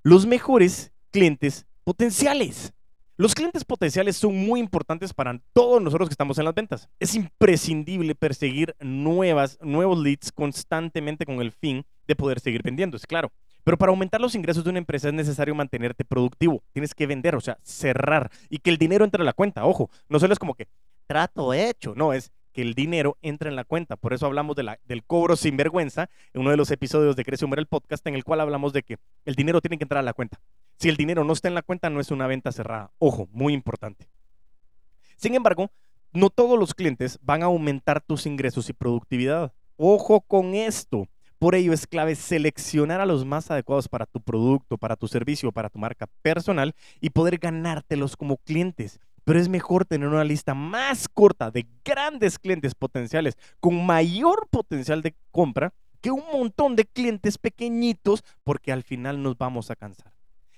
Los 0.02 0.26
mejores 0.26 0.92
clientes 1.12 1.66
potenciales. 1.84 2.74
Los 3.16 3.36
clientes 3.36 3.64
potenciales 3.64 4.18
son 4.18 4.36
muy 4.36 4.60
importantes 4.60 5.14
para 5.14 5.40
todos 5.54 5.80
nosotros 5.80 6.10
que 6.10 6.14
estamos 6.14 6.40
en 6.40 6.46
las 6.46 6.56
ventas. 6.56 6.90
Es 7.00 7.14
imprescindible 7.14 8.16
perseguir 8.16 8.76
nuevas, 8.80 9.60
nuevos 9.62 10.00
leads 10.00 10.32
constantemente 10.32 11.24
con 11.24 11.40
el 11.40 11.52
fin 11.52 11.86
de 12.08 12.16
poder 12.16 12.40
seguir 12.40 12.64
vendiendo, 12.64 12.98
es 12.98 13.06
claro. 13.06 13.32
Pero 13.64 13.78
para 13.78 13.92
aumentar 13.92 14.20
los 14.20 14.34
ingresos 14.34 14.64
de 14.64 14.72
una 14.72 14.80
empresa 14.80 15.10
es 15.10 15.14
necesario 15.14 15.54
mantenerte 15.54 16.04
productivo. 16.04 16.64
Tienes 16.74 16.96
que 16.96 17.06
vender, 17.06 17.36
o 17.36 17.40
sea, 17.40 17.60
cerrar 17.62 18.32
y 18.50 18.58
que 18.58 18.72
el 18.72 18.78
dinero 18.80 19.06
entre 19.06 19.22
a 19.22 19.26
la 19.26 19.34
cuenta. 19.34 19.64
Ojo, 19.64 19.92
no 20.10 20.20
solo 20.20 20.34
es 20.34 20.40
como 20.40 20.56
que 20.56 20.68
trato 21.06 21.54
hecho, 21.54 21.94
no, 21.96 22.14
es 22.14 22.32
que 22.54 22.62
el 22.62 22.74
dinero 22.74 23.18
entre 23.22 23.50
en 23.50 23.56
la 23.56 23.66
cuenta. 23.66 23.98
Por 23.98 24.14
eso 24.14 24.26
hablamos 24.26 24.56
de 24.56 24.64
la, 24.64 24.80
del 24.86 25.04
cobro 25.04 25.36
sin 25.36 25.58
vergüenza 25.58 26.10
en 26.34 26.42
uno 26.42 26.52
de 26.52 26.58
los 26.58 26.72
episodios 26.72 27.16
de 27.16 27.26
Crece 27.26 27.46
el 27.46 27.68
podcast, 27.68 28.06
en 28.08 28.16
el 28.16 28.24
cual 28.24 28.40
hablamos 28.40 28.72
de 28.72 28.84
que 28.84 28.98
el 29.26 29.36
dinero 29.36 29.60
tiene 29.60 29.78
que 29.78 29.84
entrar 29.84 30.00
a 30.00 30.04
la 30.04 30.14
cuenta. 30.14 30.40
Si 30.78 30.90
el 30.90 30.96
dinero 30.96 31.24
no 31.24 31.34
está 31.34 31.48
en 31.48 31.56
la 31.56 31.62
cuenta, 31.62 31.90
no 31.90 32.00
es 32.00 32.12
una 32.12 32.28
venta 32.28 32.52
cerrada. 32.52 32.92
Ojo, 33.00 33.28
muy 33.32 33.54
importante. 33.54 34.08
Sin 35.18 35.36
embargo, 35.36 35.72
no 36.14 36.30
todos 36.30 36.58
los 36.60 36.74
clientes 36.74 37.20
van 37.22 37.42
a 37.42 37.48
aumentar 37.48 38.02
tus 38.02 38.26
ingresos 38.26 38.70
y 38.70 38.74
productividad. 38.74 39.54
Ojo 39.78 40.22
con 40.22 40.54
esto. 40.54 41.08
Por 41.40 41.56
ello 41.56 41.74
es 41.74 41.88
clave 41.88 42.16
seleccionar 42.16 43.02
a 43.02 43.06
los 43.06 43.26
más 43.26 43.52
adecuados 43.52 43.90
para 43.90 44.06
tu 44.06 44.22
producto, 44.22 44.78
para 44.78 44.96
tu 44.96 45.08
servicio, 45.08 45.52
para 45.52 45.70
tu 45.70 45.78
marca 45.78 46.08
personal 46.22 46.74
y 47.02 47.10
poder 47.10 47.38
ganártelos 47.38 48.16
como 48.16 48.38
clientes. 48.38 49.00
Pero 49.24 49.40
es 49.40 49.50
mejor 49.50 49.86
tener 49.86 50.08
una 50.08 50.24
lista 50.24 50.54
más 50.54 51.08
corta 51.08 51.52
de 51.52 51.66
grandes 51.84 52.40
clientes 52.40 52.76
potenciales 52.76 53.38
con 53.60 53.86
mayor 53.86 54.48
potencial 54.50 55.02
de 55.02 55.16
compra 55.32 55.74
que 56.02 56.12
un 56.12 56.24
montón 56.32 56.76
de 56.76 56.86
clientes 56.86 57.38
pequeñitos 57.38 58.24
porque 58.44 58.72
al 58.72 58.84
final 58.84 59.24
nos 59.24 59.38
vamos 59.38 59.72
a 59.72 59.76
cansar 59.76 60.14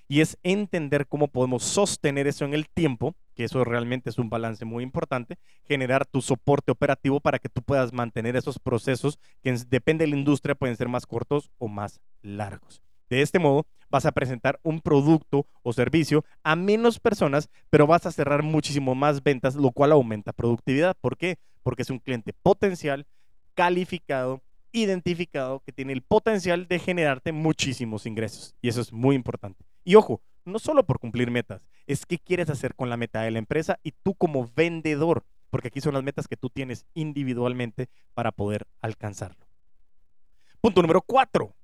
y 0.08 0.22
es 0.22 0.38
entender 0.44 1.08
cómo 1.08 1.28
podemos 1.28 1.64
sostener 1.64 2.28
eso 2.28 2.46
en 2.46 2.54
el 2.54 2.68
tiempo, 2.70 3.16
que 3.36 3.46
eso 3.46 3.64
realmente 3.64 4.10
es 4.10 4.18
un 4.18 4.30
balance 4.30 4.66
muy 4.66 4.84
importante, 4.84 5.38
generar 5.68 6.06
tu 6.06 6.22
soporte 6.22 6.72
operativo 6.72 7.20
para 7.20 7.40
que 7.40 7.50
tú 7.50 7.62
puedas 7.62 7.94
mantener 7.94 8.36
esos 8.36 8.60
procesos 8.60 9.20
que 9.42 9.54
depende 9.68 10.06
de 10.06 10.12
la 10.12 10.18
industria 10.18 10.56
pueden 10.56 10.76
ser 10.76 10.90
más 10.90 11.06
cortos 11.06 11.50
o 11.58 11.68
más 11.68 12.00
largos. 12.22 12.85
De 13.10 13.22
este 13.22 13.40
modo, 13.40 13.66
vas 13.90 14.06
a 14.06 14.12
presentar 14.12 14.60
un 14.64 14.82
producto 14.82 15.46
o 15.64 15.74
servicio 15.74 16.26
a 16.44 16.56
menos 16.56 17.00
personas, 17.00 17.50
pero 17.70 17.88
vas 17.88 18.06
a 18.06 18.12
cerrar 18.12 18.44
muchísimo 18.44 18.96
más 18.96 19.24
ventas, 19.24 19.56
lo 19.56 19.72
cual 19.72 19.92
aumenta 19.92 20.34
productividad. 20.34 20.98
¿Por 21.00 21.18
qué? 21.18 21.38
Porque 21.64 21.84
es 21.84 21.90
un 21.90 22.00
cliente 22.00 22.34
potencial, 22.34 23.06
calificado, 23.54 24.42
identificado, 24.72 25.62
que 25.62 25.72
tiene 25.72 25.94
el 25.94 26.02
potencial 26.02 26.68
de 26.68 26.80
generarte 26.80 27.32
muchísimos 27.32 28.06
ingresos. 28.06 28.56
Y 28.62 28.70
eso 28.70 28.82
es 28.82 28.92
muy 28.92 29.16
importante. 29.16 29.64
Y 29.84 29.96
ojo, 29.96 30.22
no 30.44 30.60
solo 30.60 30.86
por 30.86 31.00
cumplir 31.00 31.32
metas, 31.32 31.62
es 31.88 32.06
qué 32.06 32.20
quieres 32.20 32.50
hacer 32.50 32.76
con 32.76 32.90
la 32.90 32.98
meta 32.98 33.22
de 33.22 33.32
la 33.32 33.40
empresa 33.40 33.80
y 33.84 33.92
tú 33.92 34.16
como 34.16 34.50
vendedor, 34.56 35.24
porque 35.50 35.70
aquí 35.70 35.82
son 35.82 35.94
las 35.94 36.04
metas 36.04 36.28
que 36.28 36.38
tú 36.38 36.50
tienes 36.50 36.86
individualmente 36.94 37.88
para 38.14 38.32
poder 38.32 38.68
alcanzarlo. 38.82 39.46
Punto 40.62 40.82
número 40.82 41.02
cuatro. 41.02 41.56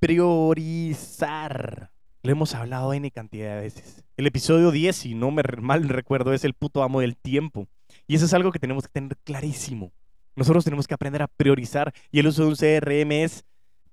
Priorizar. 0.00 1.90
Lo 2.22 2.32
hemos 2.32 2.54
hablado 2.54 2.92
N 2.92 3.10
cantidad 3.10 3.56
de 3.56 3.62
veces. 3.62 4.04
El 4.16 4.26
episodio 4.26 4.70
10, 4.70 4.96
si 4.96 5.14
no 5.14 5.30
me 5.30 5.42
mal 5.60 5.88
recuerdo, 5.88 6.32
es 6.32 6.44
el 6.44 6.54
puto 6.54 6.82
amo 6.82 7.00
del 7.00 7.16
tiempo. 7.16 7.68
Y 8.06 8.14
eso 8.16 8.26
es 8.26 8.34
algo 8.34 8.52
que 8.52 8.58
tenemos 8.58 8.84
que 8.84 8.92
tener 8.92 9.16
clarísimo. 9.24 9.92
Nosotros 10.36 10.64
tenemos 10.64 10.86
que 10.86 10.94
aprender 10.94 11.22
a 11.22 11.26
priorizar 11.26 11.92
y 12.10 12.20
el 12.20 12.28
uso 12.28 12.42
de 12.42 12.48
un 12.48 12.56
CRM 12.56 13.12
es 13.12 13.44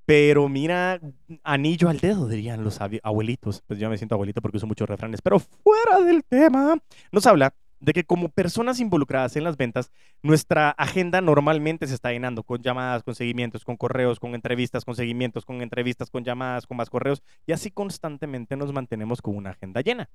pero 0.05 0.47
mira, 0.47 0.99
anillo 1.43 1.89
al 1.89 1.99
dedo, 1.99 2.27
dirían 2.27 2.63
los 2.63 2.79
abuelitos. 2.79 3.63
Pues 3.65 3.79
yo 3.79 3.89
me 3.89 3.97
siento 3.97 4.13
abuelito 4.13 4.41
porque 4.41 4.57
uso 4.57 4.67
muchos 4.67 4.87
refranes. 4.87 5.21
Pero 5.21 5.39
fuera 5.39 5.99
del 6.05 6.23
tema, 6.23 6.77
nos 7.11 7.25
habla 7.25 7.55
de 7.85 7.93
que 7.93 8.03
como 8.03 8.29
personas 8.29 8.79
involucradas 8.79 9.35
en 9.35 9.43
las 9.43 9.57
ventas, 9.57 9.91
nuestra 10.23 10.71
agenda 10.71 11.21
normalmente 11.21 11.85
se 11.85 11.93
está 11.93 12.11
llenando 12.11 12.41
con 12.41 12.63
llamadas, 12.63 13.03
con 13.03 13.13
seguimientos, 13.13 13.63
con 13.63 13.77
correos, 13.77 14.19
con 14.19 14.33
entrevistas, 14.33 14.83
con 14.83 14.95
seguimientos, 14.95 15.45
con 15.45 15.61
entrevistas, 15.61 16.09
con 16.09 16.23
llamadas, 16.23 16.65
con 16.65 16.77
más 16.77 16.89
correos. 16.89 17.21
Y 17.45 17.51
así 17.51 17.69
constantemente 17.69 18.57
nos 18.57 18.73
mantenemos 18.73 19.21
con 19.21 19.37
una 19.37 19.51
agenda 19.51 19.81
llena. 19.81 20.09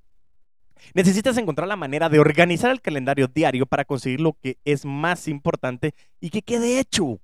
Necesitas 0.93 1.37
encontrar 1.37 1.69
la 1.69 1.77
manera 1.77 2.09
de 2.09 2.19
organizar 2.19 2.71
el 2.71 2.81
calendario 2.81 3.27
diario 3.27 3.65
para 3.65 3.85
conseguir 3.85 4.19
lo 4.19 4.33
que 4.33 4.57
es 4.65 4.83
más 4.83 5.29
importante 5.29 5.93
y 6.19 6.29
que 6.29 6.41
quede 6.41 6.77
hecho. 6.77 7.21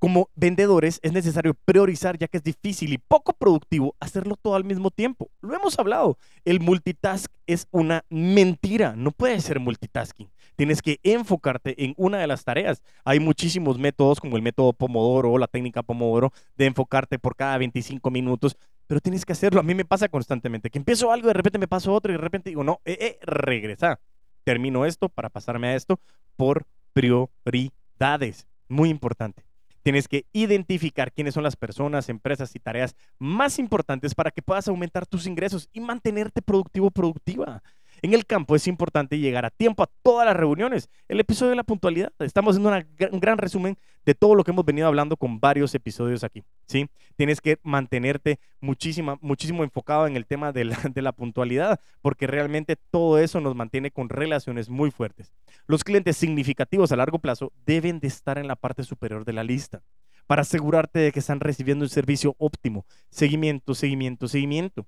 Como 0.00 0.30
vendedores 0.34 0.98
es 1.02 1.12
necesario 1.12 1.52
priorizar 1.66 2.16
ya 2.16 2.26
que 2.26 2.38
es 2.38 2.42
difícil 2.42 2.94
y 2.94 2.96
poco 2.96 3.34
productivo 3.34 3.94
hacerlo 4.00 4.36
todo 4.40 4.54
al 4.54 4.64
mismo 4.64 4.90
tiempo. 4.90 5.30
Lo 5.42 5.54
hemos 5.54 5.78
hablado, 5.78 6.16
el 6.46 6.58
multitask 6.58 7.30
es 7.46 7.68
una 7.70 8.06
mentira, 8.08 8.96
no 8.96 9.10
puede 9.10 9.38
ser 9.42 9.60
multitasking. 9.60 10.30
Tienes 10.56 10.80
que 10.80 11.00
enfocarte 11.02 11.84
en 11.84 11.92
una 11.98 12.16
de 12.16 12.26
las 12.26 12.44
tareas. 12.44 12.82
Hay 13.04 13.20
muchísimos 13.20 13.78
métodos 13.78 14.20
como 14.20 14.38
el 14.38 14.42
método 14.42 14.72
Pomodoro 14.72 15.32
o 15.32 15.38
la 15.38 15.48
técnica 15.48 15.82
Pomodoro 15.82 16.32
de 16.56 16.64
enfocarte 16.64 17.18
por 17.18 17.36
cada 17.36 17.58
25 17.58 18.10
minutos, 18.10 18.56
pero 18.86 19.02
tienes 19.02 19.26
que 19.26 19.34
hacerlo. 19.34 19.60
A 19.60 19.64
mí 19.64 19.74
me 19.74 19.84
pasa 19.84 20.08
constantemente 20.08 20.70
que 20.70 20.78
empiezo 20.78 21.12
algo 21.12 21.28
de 21.28 21.34
repente 21.34 21.58
me 21.58 21.68
paso 21.68 21.92
otro 21.92 22.10
y 22.10 22.16
de 22.16 22.22
repente 22.22 22.48
digo, 22.48 22.64
no, 22.64 22.80
eh, 22.86 22.96
eh, 22.98 23.18
regresa. 23.20 24.00
Termino 24.44 24.86
esto 24.86 25.10
para 25.10 25.28
pasarme 25.28 25.68
a 25.68 25.76
esto 25.76 26.00
por 26.36 26.64
prioridades. 26.94 28.46
Muy 28.66 28.88
importante. 28.88 29.49
Tienes 29.82 30.08
que 30.08 30.26
identificar 30.32 31.12
quiénes 31.12 31.34
son 31.34 31.42
las 31.42 31.56
personas, 31.56 32.08
empresas 32.08 32.54
y 32.54 32.58
tareas 32.58 32.94
más 33.18 33.58
importantes 33.58 34.14
para 34.14 34.30
que 34.30 34.42
puedas 34.42 34.68
aumentar 34.68 35.06
tus 35.06 35.26
ingresos 35.26 35.68
y 35.72 35.80
mantenerte 35.80 36.42
productivo 36.42 36.90
productiva. 36.90 37.62
En 38.02 38.14
el 38.14 38.24
campo 38.24 38.56
es 38.56 38.66
importante 38.66 39.18
llegar 39.18 39.44
a 39.44 39.50
tiempo 39.50 39.82
a 39.82 39.90
todas 40.02 40.26
las 40.26 40.36
reuniones. 40.36 40.88
El 41.06 41.20
episodio 41.20 41.50
de 41.50 41.56
la 41.56 41.64
puntualidad. 41.64 42.12
Estamos 42.18 42.56
haciendo 42.56 42.70
un 43.12 43.20
gran 43.20 43.36
resumen 43.36 43.76
de 44.06 44.14
todo 44.14 44.34
lo 44.34 44.42
que 44.42 44.52
hemos 44.52 44.64
venido 44.64 44.86
hablando 44.86 45.16
con 45.16 45.38
varios 45.38 45.74
episodios 45.74 46.24
aquí. 46.24 46.42
¿sí? 46.66 46.88
Tienes 47.16 47.40
que 47.42 47.58
mantenerte 47.62 48.38
muchísimo 48.60 49.64
enfocado 49.64 50.06
en 50.06 50.16
el 50.16 50.26
tema 50.26 50.52
de 50.52 50.64
la, 50.64 50.78
de 50.94 51.02
la 51.02 51.12
puntualidad, 51.12 51.78
porque 52.00 52.26
realmente 52.26 52.76
todo 52.90 53.18
eso 53.18 53.40
nos 53.40 53.54
mantiene 53.54 53.90
con 53.90 54.08
relaciones 54.08 54.70
muy 54.70 54.90
fuertes. 54.90 55.32
Los 55.66 55.84
clientes 55.84 56.16
significativos 56.16 56.92
a 56.92 56.96
largo 56.96 57.18
plazo 57.18 57.52
deben 57.66 58.00
de 58.00 58.08
estar 58.08 58.38
en 58.38 58.48
la 58.48 58.56
parte 58.56 58.82
superior 58.82 59.24
de 59.26 59.34
la 59.34 59.44
lista 59.44 59.82
para 60.26 60.42
asegurarte 60.42 61.00
de 61.00 61.12
que 61.12 61.18
están 61.18 61.40
recibiendo 61.40 61.84
un 61.84 61.88
servicio 61.88 62.36
óptimo. 62.38 62.86
Seguimiento, 63.10 63.74
seguimiento, 63.74 64.28
seguimiento 64.28 64.86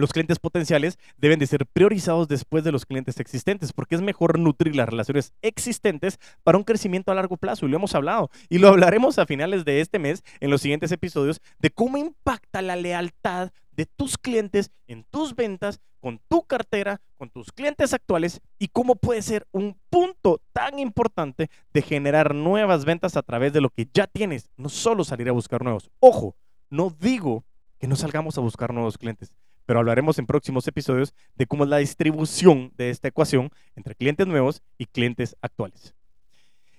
los 0.00 0.12
clientes 0.12 0.38
potenciales 0.38 0.98
deben 1.16 1.38
de 1.38 1.46
ser 1.46 1.66
priorizados 1.66 2.28
después 2.28 2.64
de 2.64 2.72
los 2.72 2.84
clientes 2.84 3.18
existentes, 3.18 3.72
porque 3.72 3.94
es 3.94 4.02
mejor 4.02 4.38
nutrir 4.38 4.76
las 4.76 4.88
relaciones 4.88 5.32
existentes 5.42 6.18
para 6.42 6.58
un 6.58 6.64
crecimiento 6.64 7.10
a 7.10 7.14
largo 7.14 7.36
plazo. 7.36 7.66
Y 7.66 7.70
lo 7.70 7.76
hemos 7.76 7.94
hablado. 7.94 8.30
Y 8.48 8.58
lo 8.58 8.68
hablaremos 8.68 9.18
a 9.18 9.26
finales 9.26 9.64
de 9.64 9.80
este 9.80 9.98
mes, 9.98 10.22
en 10.40 10.50
los 10.50 10.60
siguientes 10.60 10.92
episodios, 10.92 11.40
de 11.58 11.70
cómo 11.70 11.96
impacta 11.96 12.62
la 12.62 12.76
lealtad 12.76 13.52
de 13.72 13.86
tus 13.86 14.16
clientes 14.18 14.70
en 14.86 15.04
tus 15.04 15.34
ventas, 15.34 15.80
con 16.00 16.20
tu 16.28 16.42
cartera, 16.42 17.00
con 17.16 17.30
tus 17.30 17.50
clientes 17.50 17.92
actuales 17.92 18.40
y 18.58 18.68
cómo 18.68 18.96
puede 18.96 19.22
ser 19.22 19.46
un 19.50 19.76
punto 19.90 20.40
tan 20.52 20.78
importante 20.78 21.50
de 21.72 21.82
generar 21.82 22.34
nuevas 22.34 22.84
ventas 22.84 23.16
a 23.16 23.22
través 23.22 23.52
de 23.52 23.60
lo 23.60 23.70
que 23.70 23.88
ya 23.92 24.06
tienes, 24.06 24.50
no 24.56 24.68
solo 24.68 25.04
salir 25.04 25.28
a 25.28 25.32
buscar 25.32 25.64
nuevos. 25.64 25.90
Ojo, 25.98 26.36
no 26.70 26.94
digo 27.00 27.44
que 27.78 27.88
no 27.88 27.96
salgamos 27.96 28.38
a 28.38 28.40
buscar 28.40 28.72
nuevos 28.72 28.98
clientes 28.98 29.32
pero 29.66 29.80
hablaremos 29.80 30.18
en 30.18 30.26
próximos 30.26 30.66
episodios 30.66 31.14
de 31.34 31.46
cómo 31.46 31.64
es 31.64 31.70
la 31.70 31.78
distribución 31.78 32.72
de 32.76 32.90
esta 32.90 33.08
ecuación 33.08 33.50
entre 33.74 33.94
clientes 33.94 34.26
nuevos 34.26 34.62
y 34.78 34.86
clientes 34.86 35.36
actuales. 35.42 35.94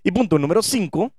Y 0.03 0.11
punto 0.11 0.39
número 0.39 0.63
5. 0.63 1.13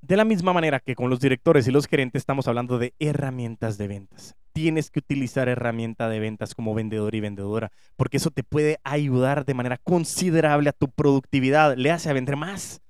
De 0.00 0.16
la 0.16 0.24
misma 0.24 0.52
manera 0.52 0.78
que 0.78 0.94
con 0.94 1.10
los 1.10 1.18
directores 1.18 1.66
y 1.66 1.72
los 1.72 1.88
gerentes 1.88 2.20
estamos 2.20 2.46
hablando 2.46 2.78
de 2.78 2.94
herramientas 3.00 3.76
de 3.76 3.88
ventas. 3.88 4.36
Tienes 4.52 4.88
que 4.88 5.00
utilizar 5.00 5.48
herramienta 5.48 6.08
de 6.08 6.20
ventas 6.20 6.54
como 6.54 6.74
vendedor 6.74 7.16
y 7.16 7.20
vendedora, 7.20 7.72
porque 7.96 8.18
eso 8.18 8.30
te 8.30 8.44
puede 8.44 8.78
ayudar 8.84 9.44
de 9.44 9.54
manera 9.54 9.78
considerable 9.78 10.70
a 10.70 10.72
tu 10.72 10.88
productividad, 10.88 11.76
le 11.76 11.90
hace 11.90 12.08
a 12.08 12.12
vender 12.12 12.36
más. 12.36 12.80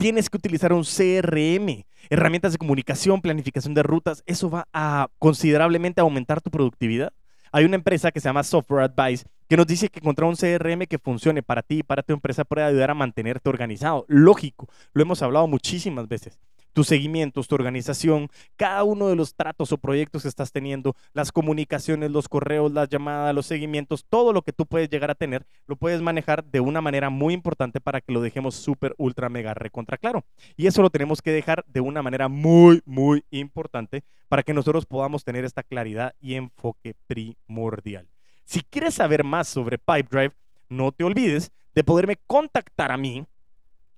Tienes 0.00 0.30
que 0.30 0.38
utilizar 0.38 0.72
un 0.72 0.82
CRM, 0.82 1.84
herramientas 2.08 2.52
de 2.52 2.58
comunicación, 2.58 3.20
planificación 3.20 3.74
de 3.74 3.82
rutas, 3.82 4.22
eso 4.24 4.48
va 4.48 4.66
a 4.72 5.08
considerablemente 5.18 6.00
aumentar 6.00 6.40
tu 6.40 6.50
productividad. 6.50 7.12
Hay 7.52 7.66
una 7.66 7.74
empresa 7.76 8.10
que 8.10 8.18
se 8.18 8.26
llama 8.26 8.42
Software 8.42 8.84
Advice 8.84 9.26
que 9.46 9.58
nos 9.58 9.66
dice 9.66 9.90
que 9.90 9.98
encontrar 9.98 10.26
un 10.26 10.36
CRM 10.36 10.86
que 10.86 10.98
funcione 10.98 11.42
para 11.42 11.60
ti 11.60 11.80
y 11.80 11.82
para 11.82 12.02
tu 12.02 12.14
empresa 12.14 12.46
puede 12.46 12.64
ayudar 12.64 12.92
a 12.92 12.94
mantenerte 12.94 13.50
organizado. 13.50 14.06
Lógico, 14.08 14.68
lo 14.94 15.02
hemos 15.02 15.20
hablado 15.20 15.46
muchísimas 15.46 16.08
veces 16.08 16.38
tus 16.72 16.86
seguimientos, 16.86 17.48
tu 17.48 17.54
organización, 17.54 18.28
cada 18.56 18.84
uno 18.84 19.08
de 19.08 19.16
los 19.16 19.34
tratos 19.34 19.72
o 19.72 19.78
proyectos 19.78 20.22
que 20.22 20.28
estás 20.28 20.52
teniendo, 20.52 20.94
las 21.12 21.32
comunicaciones, 21.32 22.10
los 22.10 22.28
correos, 22.28 22.72
las 22.72 22.88
llamadas, 22.88 23.34
los 23.34 23.46
seguimientos, 23.46 24.04
todo 24.08 24.32
lo 24.32 24.42
que 24.42 24.52
tú 24.52 24.66
puedes 24.66 24.88
llegar 24.88 25.10
a 25.10 25.14
tener, 25.14 25.46
lo 25.66 25.76
puedes 25.76 26.00
manejar 26.00 26.44
de 26.44 26.60
una 26.60 26.80
manera 26.80 27.10
muy 27.10 27.34
importante 27.34 27.80
para 27.80 28.00
que 28.00 28.12
lo 28.12 28.20
dejemos 28.20 28.54
súper, 28.54 28.94
ultra, 28.98 29.28
mega, 29.28 29.54
recontra 29.54 29.96
claro. 29.96 30.24
Y 30.56 30.66
eso 30.66 30.82
lo 30.82 30.90
tenemos 30.90 31.22
que 31.22 31.32
dejar 31.32 31.64
de 31.66 31.80
una 31.80 32.02
manera 32.02 32.28
muy, 32.28 32.82
muy 32.84 33.24
importante 33.30 34.02
para 34.28 34.42
que 34.42 34.54
nosotros 34.54 34.86
podamos 34.86 35.24
tener 35.24 35.44
esta 35.44 35.62
claridad 35.62 36.14
y 36.20 36.34
enfoque 36.34 36.94
primordial. 37.06 38.06
Si 38.44 38.62
quieres 38.62 38.94
saber 38.94 39.24
más 39.24 39.48
sobre 39.48 39.78
Pipedrive, 39.78 40.32
no 40.68 40.92
te 40.92 41.04
olvides 41.04 41.50
de 41.74 41.84
poderme 41.84 42.16
contactar 42.26 42.92
a 42.92 42.96
mí, 42.96 43.24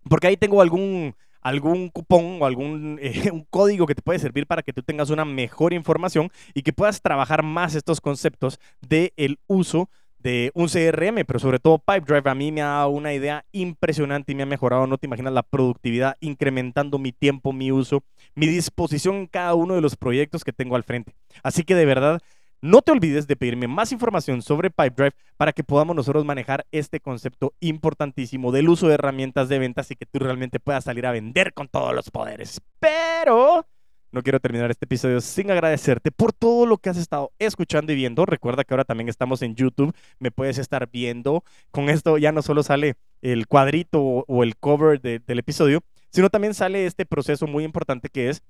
porque 0.08 0.26
ahí 0.26 0.36
tengo 0.36 0.60
algún 0.60 1.14
algún 1.42 1.88
cupón 1.88 2.38
o 2.40 2.46
algún 2.46 2.98
eh, 3.02 3.30
un 3.32 3.44
código 3.44 3.86
que 3.86 3.94
te 3.94 4.02
puede 4.02 4.18
servir 4.18 4.46
para 4.46 4.62
que 4.62 4.72
tú 4.72 4.82
tengas 4.82 5.10
una 5.10 5.24
mejor 5.24 5.72
información 5.72 6.30
y 6.54 6.62
que 6.62 6.72
puedas 6.72 7.02
trabajar 7.02 7.42
más 7.42 7.74
estos 7.74 8.00
conceptos 8.00 8.58
del 8.80 9.12
el 9.16 9.38
uso 9.46 9.90
de 10.22 10.52
un 10.54 10.68
CRM, 10.68 11.24
pero 11.26 11.38
sobre 11.40 11.58
todo 11.58 11.78
Pipedrive 11.78 12.30
a 12.30 12.34
mí 12.34 12.52
me 12.52 12.62
ha 12.62 12.66
dado 12.66 12.90
una 12.90 13.12
idea 13.12 13.44
impresionante 13.50 14.32
y 14.32 14.34
me 14.36 14.44
ha 14.44 14.46
mejorado, 14.46 14.86
no 14.86 14.96
te 14.96 15.06
imaginas, 15.06 15.32
la 15.32 15.42
productividad, 15.42 16.16
incrementando 16.20 16.98
mi 16.98 17.12
tiempo, 17.12 17.52
mi 17.52 17.72
uso, 17.72 18.04
mi 18.36 18.46
disposición 18.46 19.16
en 19.16 19.26
cada 19.26 19.54
uno 19.54 19.74
de 19.74 19.80
los 19.80 19.96
proyectos 19.96 20.44
que 20.44 20.52
tengo 20.52 20.76
al 20.76 20.84
frente. 20.84 21.12
Así 21.42 21.64
que 21.64 21.74
de 21.74 21.86
verdad, 21.86 22.20
no 22.62 22.80
te 22.80 22.92
olvides 22.92 23.26
de 23.26 23.36
pedirme 23.36 23.66
más 23.66 23.92
información 23.92 24.40
sobre 24.40 24.70
Pipedrive 24.70 25.16
para 25.36 25.52
que 25.52 25.64
podamos 25.64 25.96
nosotros 25.96 26.24
manejar 26.24 26.64
este 26.70 27.00
concepto 27.00 27.52
importantísimo 27.60 28.52
del 28.52 28.68
uso 28.68 28.86
de 28.86 28.94
herramientas 28.94 29.48
de 29.48 29.58
ventas 29.58 29.90
y 29.90 29.96
que 29.96 30.06
tú 30.06 30.20
realmente 30.20 30.60
puedas 30.60 30.84
salir 30.84 31.04
a 31.04 31.12
vender 31.12 31.52
con 31.52 31.66
todos 31.66 31.92
los 31.92 32.10
poderes. 32.10 32.60
Pero 32.78 33.66
no 34.12 34.22
quiero 34.22 34.38
terminar 34.38 34.70
este 34.70 34.84
episodio 34.84 35.20
sin 35.20 35.50
agradecerte 35.50 36.12
por 36.12 36.32
todo 36.32 36.66
lo 36.66 36.78
que 36.78 36.90
has 36.90 36.98
estado 36.98 37.32
escuchando 37.38 37.92
y 37.92 37.96
viendo. 37.96 38.26
Recuerda 38.26 38.62
que 38.62 38.74
ahora 38.74 38.84
también 38.84 39.08
estamos 39.08 39.42
en 39.42 39.56
YouTube, 39.56 39.92
me 40.20 40.30
puedes 40.30 40.58
estar 40.58 40.88
viendo. 40.88 41.42
Con 41.72 41.88
esto 41.88 42.16
ya 42.16 42.30
no 42.30 42.42
solo 42.42 42.62
sale 42.62 42.94
el 43.22 43.48
cuadrito 43.48 44.00
o 44.00 44.42
el 44.44 44.56
cover 44.56 45.00
del 45.00 45.38
episodio, 45.38 45.82
sino 46.10 46.28
también 46.28 46.52
sale 46.54 46.84
este 46.84 47.06
proceso 47.06 47.46
muy 47.46 47.64
importante 47.64 48.08
que 48.10 48.28
es 48.28 48.42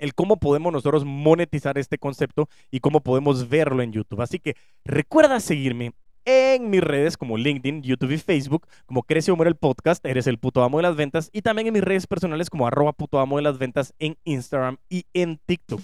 el 0.00 0.14
cómo 0.14 0.38
podemos 0.38 0.72
nosotros 0.72 1.04
monetizar 1.04 1.78
este 1.78 1.98
concepto 1.98 2.48
y 2.70 2.80
cómo 2.80 3.00
podemos 3.00 3.48
verlo 3.48 3.82
en 3.82 3.92
YouTube. 3.92 4.20
Así 4.20 4.38
que 4.38 4.56
recuerda 4.84 5.38
seguirme 5.38 5.92
en 6.24 6.70
mis 6.70 6.82
redes 6.82 7.16
como 7.16 7.36
LinkedIn, 7.36 7.82
YouTube 7.82 8.12
y 8.12 8.18
Facebook, 8.18 8.66
como 8.86 9.02
Crece 9.02 9.32
Muere 9.32 9.48
el 9.48 9.56
Podcast, 9.56 10.04
Eres 10.04 10.26
el 10.26 10.38
puto 10.38 10.62
amo 10.62 10.78
de 10.78 10.82
las 10.82 10.96
ventas, 10.96 11.30
y 11.32 11.42
también 11.42 11.68
en 11.68 11.74
mis 11.74 11.84
redes 11.84 12.06
personales 12.06 12.50
como 12.50 12.66
arroba 12.66 12.92
puto 12.92 13.20
amo 13.20 13.36
de 13.36 13.42
las 13.42 13.58
ventas 13.58 13.94
en 13.98 14.16
Instagram 14.24 14.78
y 14.88 15.06
en 15.14 15.38
TikTok. 15.46 15.80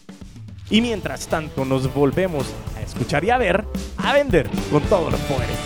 Y 0.71 0.81
mientras 0.81 1.29
tanto 1.29 1.65
nos 1.65 1.93
volvemos 1.95 2.53
a 2.77 2.83
escuchar 2.83 3.25
y 3.25 3.31
a 3.31 3.39
ver, 3.39 3.65
a 3.99 4.13
vender 4.13 4.49
con 4.71 4.83
todos 4.83 5.13
los 5.13 5.21
poderes. 5.23 5.66